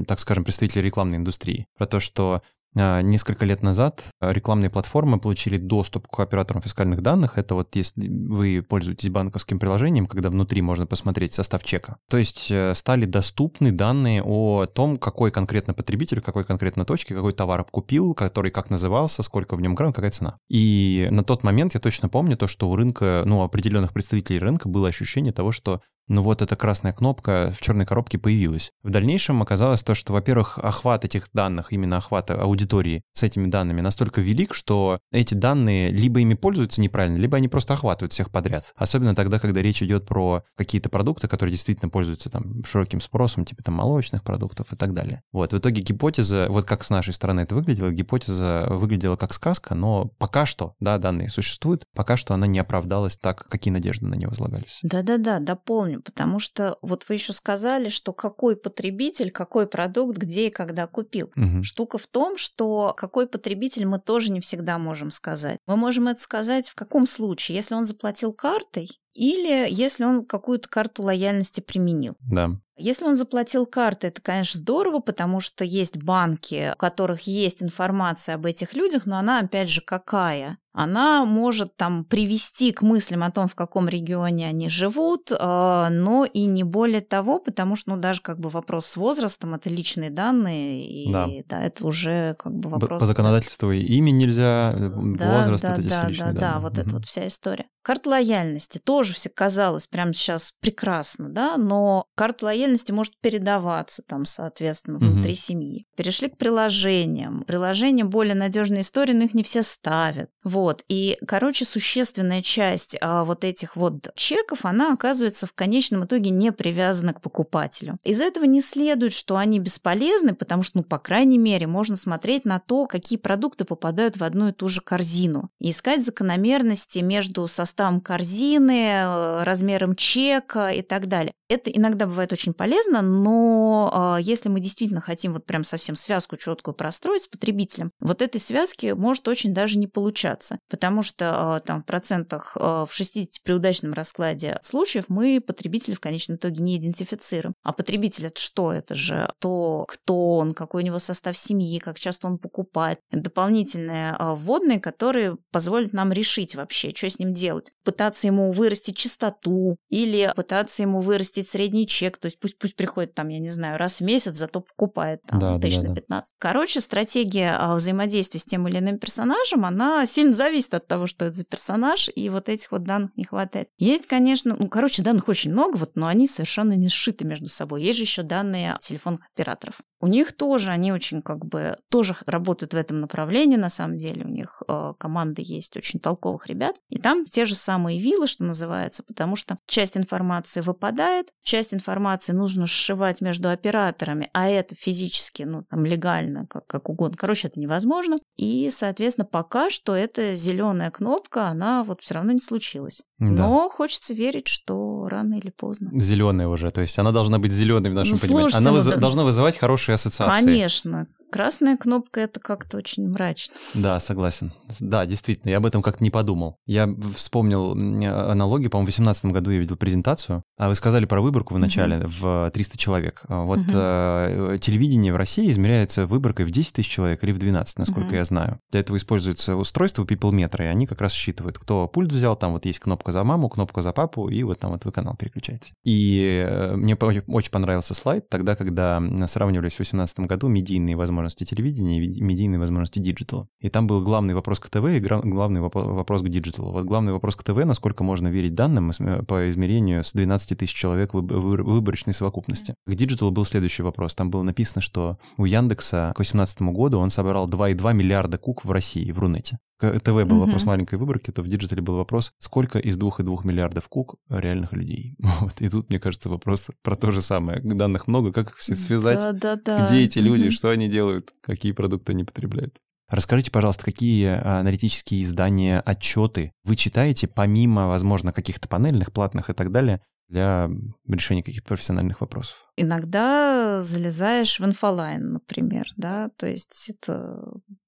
[0.07, 1.67] так скажем, представители рекламной индустрии.
[1.77, 2.43] Про то, что
[2.75, 7.39] несколько лет назад а, рекламные платформы получили доступ к операторам фискальных данных.
[7.39, 11.99] Это вот если вы пользуетесь банковским приложением, когда внутри можно посмотреть состав чека.
[12.09, 17.33] То есть э, стали доступны данные о том, какой конкретно потребитель, какой конкретно точке, какой
[17.33, 20.39] товар купил, который как назывался, сколько в нем грамм, какая цена.
[20.49, 24.69] И на тот момент я точно помню то, что у рынка, ну, определенных представителей рынка
[24.69, 28.73] было ощущение того, что ну вот эта красная кнопка в черной коробке появилась.
[28.83, 33.81] В дальнейшем оказалось то, что, во-первых, охват этих данных, именно охват аудитории с этими данными
[33.81, 38.73] настолько велик, что эти данные либо ими пользуются неправильно, либо они просто охватывают всех подряд.
[38.77, 43.63] Особенно тогда, когда речь идет про какие-то продукты, которые действительно пользуются там широким спросом, типа
[43.63, 45.23] там молочных продуктов и так далее.
[45.33, 49.75] Вот, в итоге гипотеза, вот как с нашей стороны это выглядело, гипотеза выглядела как сказка,
[49.75, 54.15] но пока что, да, данные существуют, пока что она не оправдалась так, какие надежды на
[54.15, 54.81] нее возлагались.
[54.83, 60.49] Да-да-да, дополню помню, потому что вот вы еще сказали, что какой потребитель, какой продукт, где
[60.49, 61.31] и когда купил.
[61.37, 61.63] Угу.
[61.63, 65.59] Штука в том, что какой потребитель мы тоже не всегда можем сказать.
[65.67, 67.57] Мы можем это сказать в каком случае?
[67.57, 72.17] Если он заплатил картой, или если он какую-то карту лояльности применил.
[72.21, 72.51] Да.
[72.77, 78.35] Если он заплатил картой, это, конечно, здорово, потому что есть банки, у которых есть информация
[78.35, 80.59] об этих людях, но она, опять же, какая?
[80.77, 86.25] Она может там привести к мыслям о том, в каком регионе они живут, а, но
[86.25, 90.11] и не более того, потому что, ну, даже как бы вопрос с возрастом– это личные
[90.11, 92.99] данные, и да, да это уже как бы вопрос…
[92.99, 96.73] По законодательству и имя нельзя, э, да, возраст да,– это да, личные да, да, вот
[96.73, 96.81] угу.
[96.81, 97.67] это вот вся история.
[97.83, 104.25] Карта лояльности тоже все казалось прямо сейчас прекрасно, да, но карта лояльности может передаваться там,
[104.25, 105.39] соответственно, внутри угу.
[105.39, 105.87] семьи.
[105.97, 107.45] Перешли к приложениям.
[107.45, 110.31] Приложения более надежные истории, но их не все ставят.
[110.43, 110.64] Вот.
[110.89, 116.53] И, короче, существенная часть а, вот этих вот чеков, она оказывается в конечном итоге не
[116.53, 117.99] привязана к покупателю.
[118.05, 122.45] Из этого не следует, что они бесполезны, потому что, ну, по крайней мере, можно смотреть
[122.45, 125.51] на то, какие продукты попадают в одну и ту же корзину.
[125.61, 131.33] И искать закономерности между составом корзины, размером чека и так далее.
[131.49, 136.37] Это иногда бывает очень полезно, но э, если мы действительно хотим вот прям совсем связку
[136.37, 141.67] четкую простроить с потребителем, вот этой связки может очень даже не получаться, потому что э,
[141.67, 146.63] там в процентах, э, в 60 при удачном раскладе случаев мы потребителя в конечном итоге
[146.63, 147.55] не идентифицируем.
[147.63, 148.73] А потребитель это что?
[148.73, 153.01] Это же то, кто он, какой у него состав семьи, как часто он покупает.
[153.11, 157.73] Это дополнительные вводные, которые позволят нам решить вообще, что с ним делать.
[157.85, 163.15] Пытаться ему вырастить чистоту или пытаться ему вырастить средний чек, то есть пусть, пусть приходит
[163.15, 166.09] там, я не знаю, раз в месяц, зато покупает там да, тысяч да, на 15.
[166.09, 166.37] Да.
[166.39, 171.37] Короче, стратегия взаимодействия с тем или иным персонажем, она сильно зависит от того, что это
[171.37, 173.69] за персонаж, и вот этих вот данных не хватает.
[173.79, 177.83] Есть, конечно, ну, короче, данных очень много, вот, но они совершенно не сшиты между собой.
[177.83, 179.81] Есть же еще данные телефонных операторов.
[180.05, 184.27] У них тоже, они очень как бы тоже работают в этом направлении, на самом деле.
[184.27, 186.77] У них э, команды есть очень толковых ребят.
[186.91, 192.35] И там те же самые вилы, что называется, потому что часть информации выпадает, часть информации
[192.35, 197.17] нужно сшивать между операторами, а это физически, ну, там, легально, как, как угодно.
[197.17, 198.19] Короче, это невозможно.
[198.37, 203.01] И, соответственно, пока что эта зеленая кнопка, она вот все равно не случилась.
[203.19, 203.27] Да.
[203.27, 205.91] Но хочется верить, что рано или поздно.
[205.95, 208.57] Зеленая уже, то есть она должна быть зеленой в нашем ну, понимании.
[208.57, 208.87] Она ну, выз...
[208.87, 208.97] да...
[208.97, 210.45] должна вызывать хорошие ассоциации.
[210.45, 213.57] Конечно, Красная кнопка это как-то очень мрачно.
[213.75, 214.53] Да, согласен.
[214.79, 216.59] Да, действительно, я об этом как-то не подумал.
[216.65, 221.55] Я вспомнил аналогию, по-моему, в 2018 году я видел презентацию, а вы сказали про выборку
[221.55, 222.47] в начале uh-huh.
[222.47, 223.23] в 300 человек.
[223.27, 224.55] А вот uh-huh.
[224.55, 228.19] э, телевидение в России измеряется выборкой в 10 тысяч человек или в 12, насколько uh-huh.
[228.19, 228.61] я знаю.
[228.71, 232.65] Для этого используется устройство PeopleMeter, и они как раз считывают, кто пульт взял, там вот
[232.65, 235.75] есть кнопка за маму, кнопка за папу, и вот там вот вы канал переключаете.
[235.83, 241.45] И э, мне очень понравился слайд тогда, когда сравнивались в 2018 году медийные возможности возможности
[241.45, 243.49] телевидения и медийные возможности digital-а.
[243.61, 246.73] И там был главный вопрос к ТВ и главный вопрос к digital-у.
[246.73, 248.93] Вот главный вопрос к ТВ, насколько можно верить данным
[249.27, 252.75] по измерению с 12 тысяч человек выборочной совокупности.
[252.87, 254.15] К digital-у был следующий вопрос.
[254.15, 258.71] Там было написано, что у Яндекса к 2018 году он собрал 2,2 миллиарда кук в
[258.71, 259.59] России, в Рунете.
[259.81, 260.41] ТВ был uh-huh.
[260.41, 265.17] вопрос маленькой выборки, то в digital-е был вопрос, сколько из 2,2 миллиардов кук реальных людей.
[265.41, 265.61] Вот.
[265.61, 267.61] И тут, мне кажется, вопрос про то же самое.
[267.61, 269.87] Данных много, как их все связать, да, да, да.
[269.87, 270.51] где эти люди, uh-huh.
[270.51, 272.79] что они делают, какие продукты они потребляют.
[273.11, 279.53] Расскажите, пожалуйста, какие а, аналитические издания, отчеты вы читаете, помимо, возможно, каких-то панельных, платных и
[279.53, 280.69] так далее, для
[281.07, 282.57] решения каких-то профессиональных вопросов?
[282.77, 287.43] Иногда залезаешь в INFOLine, например, да, то есть это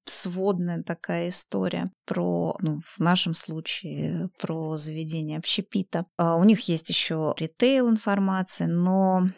[0.05, 6.07] сводная такая история про, ну, в нашем случае, про заведение общепита.
[6.17, 9.29] А у них есть еще ритейл-информация, но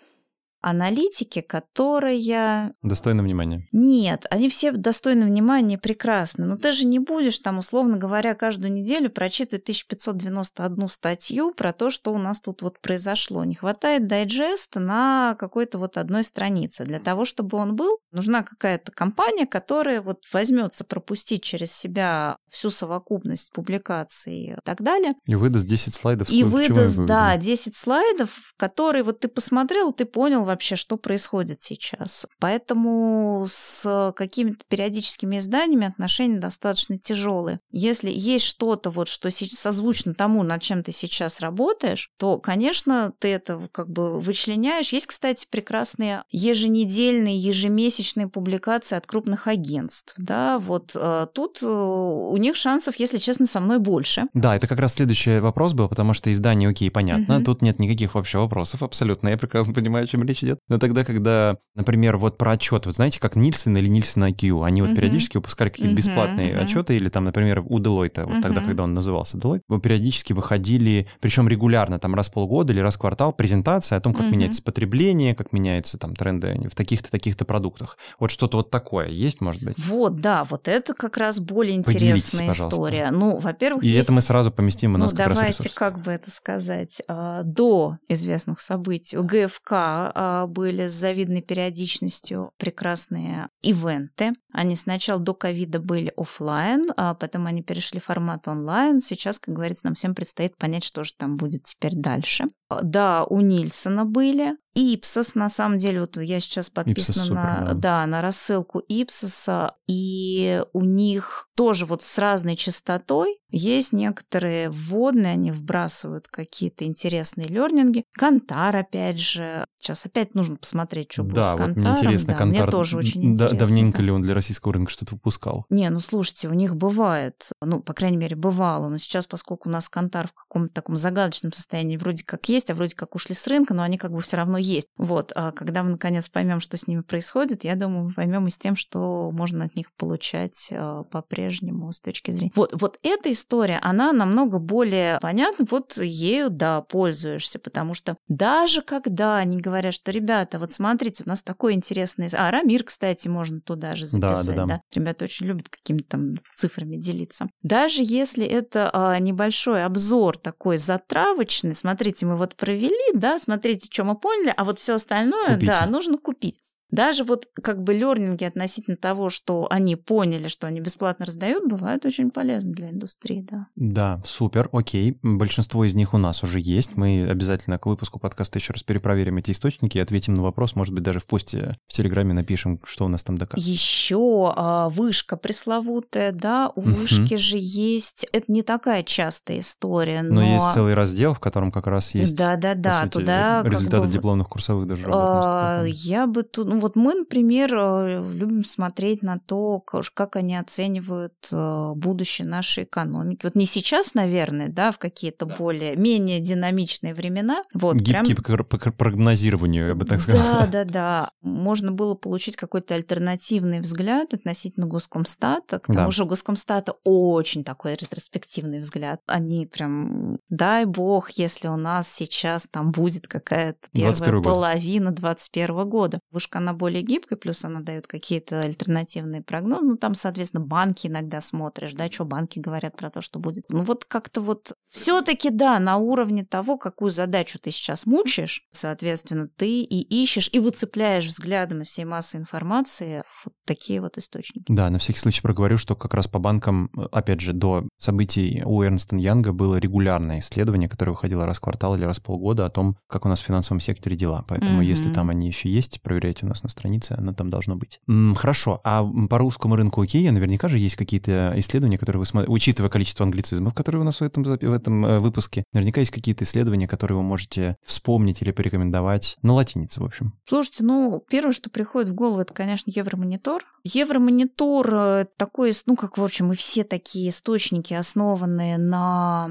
[0.60, 2.74] аналитики, которая...
[2.82, 3.66] Достойна внимания.
[3.72, 6.46] Нет, они все достойны внимания, прекрасны.
[6.46, 11.90] Но ты же не будешь там, условно говоря, каждую неделю прочитывать 1591 статью про то,
[11.90, 13.44] что у нас тут вот произошло.
[13.44, 16.84] Не хватает дайджеста на какой-то вот одной странице.
[16.84, 22.70] Для того, чтобы он был, нужна какая-то компания, которая вот возьмется пропустить через себя всю
[22.70, 25.12] совокупность публикаций и так далее.
[25.26, 26.30] И выдаст 10 слайдов.
[26.30, 32.26] И выдаст, да, 10 слайдов, которые вот ты посмотрел, ты понял вообще, что происходит сейчас.
[32.40, 37.60] Поэтому с какими-то периодическими изданиями отношения достаточно тяжелые.
[37.70, 43.28] Если есть что-то, вот, что созвучно тому, над чем ты сейчас работаешь, то, конечно, ты
[43.28, 44.92] это как бы вычленяешь.
[44.92, 50.14] Есть, кстати, прекрасные еженедельные, ежемесячные публикации от крупных агентств.
[50.16, 54.26] Да, вот э, тут э, у них шансов, если честно, со мной больше.
[54.34, 57.44] Да, это как раз следующий вопрос был, потому что издание, окей, понятно, угу.
[57.44, 59.28] тут нет никаких вообще вопросов, абсолютно.
[59.28, 60.60] Я прекрасно понимаю, о чем речь речь идет.
[60.68, 64.82] Но тогда, когда, например, вот про отчет, вот знаете, как Нильсон или Нильсон IQ, они
[64.82, 64.96] вот uh-huh.
[64.96, 66.64] периодически выпускали какие-то uh-huh, бесплатные uh-huh.
[66.64, 71.48] отчеты, или там, например, у Deloitte, вот тогда, когда он назывался Deloitte, периодически выходили, причем
[71.48, 75.34] регулярно, там раз в полгода или раз в квартал, презентация о том, как меняется потребление,
[75.34, 77.96] как меняются там тренды в таких-то, таких-то продуктах.
[78.18, 79.78] Вот что-то вот такое есть, может быть?
[79.78, 83.10] Вот, да, вот это как раз более интересная история.
[83.10, 84.04] Ну, во-первых, И есть...
[84.04, 88.60] это мы сразу поместим у нас ну, давайте, как бы это сказать, а, до известных
[88.60, 90.12] событий у ГФК а,
[90.48, 94.32] были с завидной периодичностью прекрасные ивенты.
[94.52, 99.00] Они сначала до ковида были офлайн, а потом они перешли в формат онлайн.
[99.00, 102.46] Сейчас, как говорится, нам всем предстоит понять, что же там будет теперь дальше.
[102.82, 104.56] Да, у Нильсона были.
[104.74, 108.06] Ипсос, на самом деле, вот я сейчас подписана Ipsos на, супер, да.
[108.06, 115.50] на рассылку Ипсоса, и у них тоже вот с разной частотой есть некоторые вводные, они
[115.50, 118.04] вбрасывают какие-то интересные лернинги.
[118.12, 121.90] Кантар, опять же, сейчас опять нужно посмотреть, что да, будет с вот Кантаром.
[121.90, 123.58] Мне интересно, да, Кантар, мне тоже очень интересно.
[123.58, 125.64] Да, давненько ли он для российского рынка что-то выпускал?
[125.70, 129.72] Не, ну слушайте, у них бывает, ну, по крайней мере, бывало, но сейчас, поскольку у
[129.72, 133.34] нас Кантар в каком-то таком загадочном состоянии вроде как есть, есть, а вроде как ушли
[133.34, 134.88] с рынка, но они как бы все равно есть.
[134.96, 138.50] Вот, а когда мы наконец поймем, что с ними происходит, я думаю, мы поймем и
[138.50, 142.52] с тем, что можно от них получать э, по-прежнему с точки зрения.
[142.54, 148.82] Вот, вот эта история, она намного более понятна, вот ею, да, пользуешься, потому что даже
[148.82, 152.28] когда они говорят, что, ребята, вот смотрите, у нас такой интересный...
[152.32, 154.52] А, Рамир, кстати, можно туда же записать, да?
[154.52, 154.66] да, да.
[154.66, 154.80] да?
[154.94, 157.46] Ребята очень любят какими-то там цифрами делиться.
[157.62, 164.04] Даже если это а, небольшой обзор такой затравочный, смотрите, мы вот провели, да, смотрите, что
[164.04, 165.66] мы поняли, а вот все остальное, Купите.
[165.66, 166.60] да, нужно купить.
[166.90, 172.06] Даже вот как бы лернинги относительно того, что они поняли, что они бесплатно раздают, бывают
[172.06, 173.66] очень полезны для индустрии, да.
[173.76, 175.18] Да, супер, окей.
[175.22, 176.96] Большинство из них у нас уже есть.
[176.96, 180.74] Мы обязательно к выпуску подкаста еще раз перепроверим эти источники и ответим на вопрос.
[180.76, 183.70] Может быть, даже в посте в Телеграме напишем, что у нас там доказано.
[183.70, 188.26] Еще а, вышка пресловутая, да, у вышки же есть.
[188.32, 190.36] Это не такая частая история, но...
[190.36, 192.34] Но есть целый раздел, в котором как раз есть...
[192.34, 193.62] Да-да-да, туда...
[193.62, 196.77] Результаты бы, дипломных курсовых даже а, Я бы тут...
[196.80, 203.40] Вот мы, например, э, любим смотреть на то, как они оценивают э, будущее нашей экономики.
[203.44, 205.56] Вот не сейчас, наверное, да, в какие-то да.
[205.56, 207.62] более менее динамичные времена.
[207.74, 208.64] Вот, Гибкие прям...
[208.64, 210.66] по, по прогнозированию, я бы так сказала.
[210.66, 211.30] Да, да, да.
[211.42, 215.78] Можно было получить какой-то альтернативный взгляд относительно Госкомстата.
[215.78, 216.10] К тому да.
[216.10, 219.20] же у Госкомстата очень такой ретроспективный взгляд.
[219.26, 226.20] Они прям, дай бог, если у нас сейчас там будет какая-то первая половина 21 года.
[226.30, 229.86] Вышка она более гибкая, плюс она дает какие-то альтернативные прогнозы.
[229.86, 233.64] Ну, там, соответственно, банки иногда смотришь, да, что банки говорят про то, что будет.
[233.70, 239.48] Ну, вот как-то вот все-таки, да, на уровне того, какую задачу ты сейчас мучаешь, соответственно,
[239.48, 244.64] ты и ищешь, и выцепляешь взглядом из всей массы информации вот такие вот источники.
[244.68, 248.82] Да, на всякий случай проговорю, что как раз по банкам, опять же, до событий у
[248.82, 252.70] Эрнста Янга было регулярное исследование, которое выходило раз в квартал или раз в полгода о
[252.70, 254.44] том, как у нас в финансовом секторе дела.
[254.48, 254.86] Поэтому, mm-hmm.
[254.86, 258.00] если там они еще есть, проверяйте у нас на странице, оно там должно быть.
[258.36, 262.90] Хорошо, а по русскому рынку окей, наверняка же есть какие-то исследования, которые вы смотрите, учитывая
[262.90, 266.88] количество англицизмов, которые у нас в этом, в этом э, выпуске, наверняка есть какие-то исследования,
[266.88, 270.34] которые вы можете вспомнить или порекомендовать на латинице, в общем.
[270.44, 273.64] Слушайте, ну, первое, что приходит в голову, это, конечно, Евромонитор.
[273.84, 279.50] Евромонитор э, такой, ну, как, в общем, и все такие источники, основанные на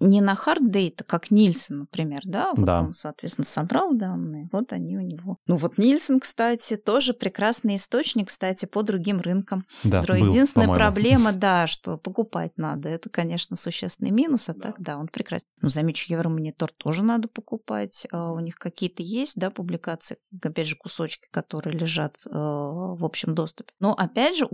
[0.00, 2.82] не на data, как Нильсон, например, да, вот да.
[2.82, 5.38] он, соответственно, собрал данные, вот они у него.
[5.46, 9.64] Ну вот Нильсон, кстати, тоже прекрасный источник, кстати, по другим рынкам.
[9.84, 10.74] Да, был, Единственная по-моему.
[10.74, 14.60] проблема, да, что покупать надо, это, конечно, существенный минус, а да.
[14.60, 15.46] так, да, он прекрасен.
[15.62, 20.76] Ну, замечу, Евромонитор тоже надо покупать, а у них какие-то есть, да, публикации, опять же,
[20.76, 23.72] кусочки, которые лежат э, в общем доступе.
[23.80, 24.48] Но, опять же,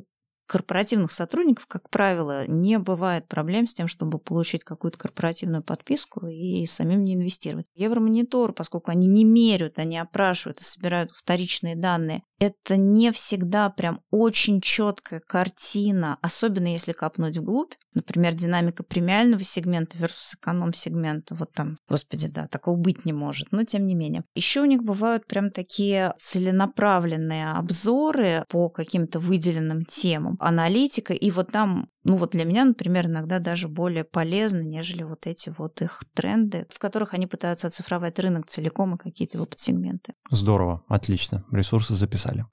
[0.51, 6.67] корпоративных сотрудников, как правило, не бывает проблем с тем, чтобы получить какую-то корпоративную подписку и
[6.67, 7.67] самим не инвестировать.
[7.77, 14.01] Евромонитор, поскольку они не меряют, они опрашивают и собирают вторичные данные, это не всегда прям
[14.11, 17.75] очень четкая картина, особенно если копнуть вглубь.
[17.93, 21.35] Например, динамика премиального сегмента versus эконом-сегмента.
[21.35, 24.25] Вот там, господи, да, такого быть не может, но тем не менее.
[24.35, 31.53] Еще у них бывают прям такие целенаправленные обзоры по каким-то выделенным темам, аналитика, и вот
[31.53, 36.03] там ну вот для меня, например, иногда даже более полезны, нежели вот эти вот их
[36.15, 40.15] тренды, в которых они пытаются оцифровать рынок целиком и какие-то его подсегменты.
[40.31, 41.45] Здорово, отлично.
[41.53, 42.47] Ресурсы записали.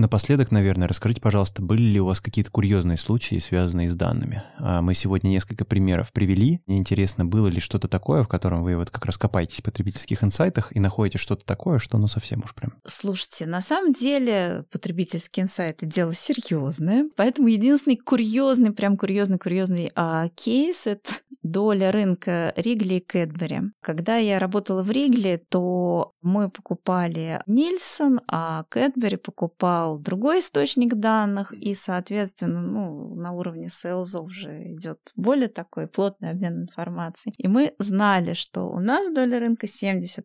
[0.00, 4.42] Напоследок, наверное, расскажите, пожалуйста, были ли у вас какие-то курьезные случаи, связанные с данными?
[4.58, 6.62] А, мы сегодня несколько примеров привели.
[6.66, 10.24] Мне интересно, было ли что-то такое, в котором вы вот как раз копаетесь в потребительских
[10.24, 12.72] инсайтах и находите что-то такое, что ну совсем уж прям...
[12.86, 20.86] Слушайте, на самом деле потребительские инсайты— дело серьезное, поэтому единственный курьезный, прям курьезный-курьезный а, кейс—
[20.86, 21.10] это
[21.42, 23.60] доля рынка Ригли и Кэтбери.
[23.80, 30.94] Когда я работала в Ригли, то мы покупали Нильсон, а Кэтбери покупал брал другой источник
[30.94, 37.34] данных, и, соответственно, ну, на уровне sales уже идет более такой плотный обмен информацией.
[37.38, 40.22] И мы знали, что у нас доля рынка 70%,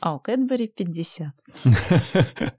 [0.00, 1.30] а у Кэтбери 50%.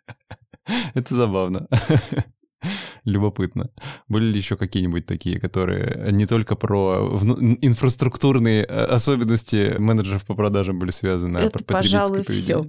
[0.96, 1.68] Это забавно.
[3.06, 3.70] Любопытно.
[4.10, 7.18] Были ли еще какие-нибудь такие, которые не только про
[7.62, 12.66] инфраструктурные э, особенности менеджеров по продажам были связаны, Это, а про пожалуй, все.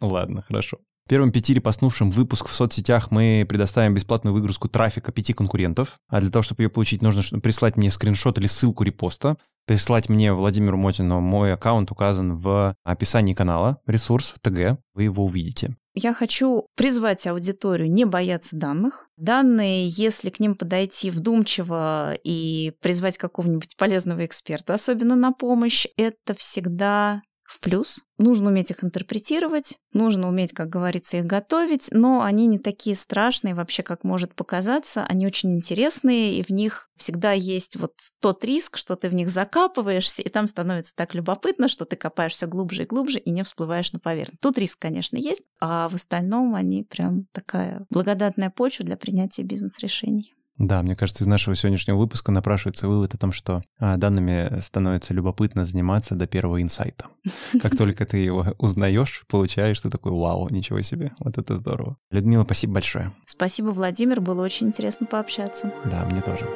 [0.00, 0.78] Ладно, хорошо.
[1.08, 5.98] Первым пяти репостнувшим выпуск в соцсетях мы предоставим бесплатную выгрузку трафика пяти конкурентов.
[6.08, 9.36] А для того, чтобы ее получить, нужно прислать мне скриншот или ссылку репоста
[9.66, 15.76] прислать мне, Владимиру Мотину, мой аккаунт указан в описании канала, ресурс ТГ, вы его увидите.
[15.94, 19.08] Я хочу призвать аудиторию не бояться данных.
[19.16, 26.34] Данные, если к ним подойти вдумчиво и призвать какого-нибудь полезного эксперта, особенно на помощь, это
[26.36, 28.02] всегда в плюс.
[28.18, 33.54] Нужно уметь их интерпретировать, нужно уметь, как говорится, их готовить, но они не такие страшные
[33.54, 35.04] вообще, как может показаться.
[35.08, 39.30] Они очень интересные, и в них всегда есть вот тот риск, что ты в них
[39.30, 43.44] закапываешься, и там становится так любопытно, что ты копаешь все глубже и глубже и не
[43.44, 44.42] всплываешь на поверхность.
[44.42, 50.34] Тут риск, конечно, есть, а в остальном они прям такая благодатная почва для принятия бизнес-решений.
[50.58, 55.12] Да, мне кажется, из нашего сегодняшнего выпуска напрашивается вывод о том, что а, данными становится
[55.12, 57.06] любопытно заниматься до первого инсайта.
[57.60, 61.96] Как только ты его узнаешь, получаешь, ты такой, вау, ничего себе, вот это здорово.
[62.10, 63.12] Людмила, спасибо большое.
[63.26, 65.72] Спасибо, Владимир, было очень интересно пообщаться.
[65.84, 66.46] Да, мне тоже.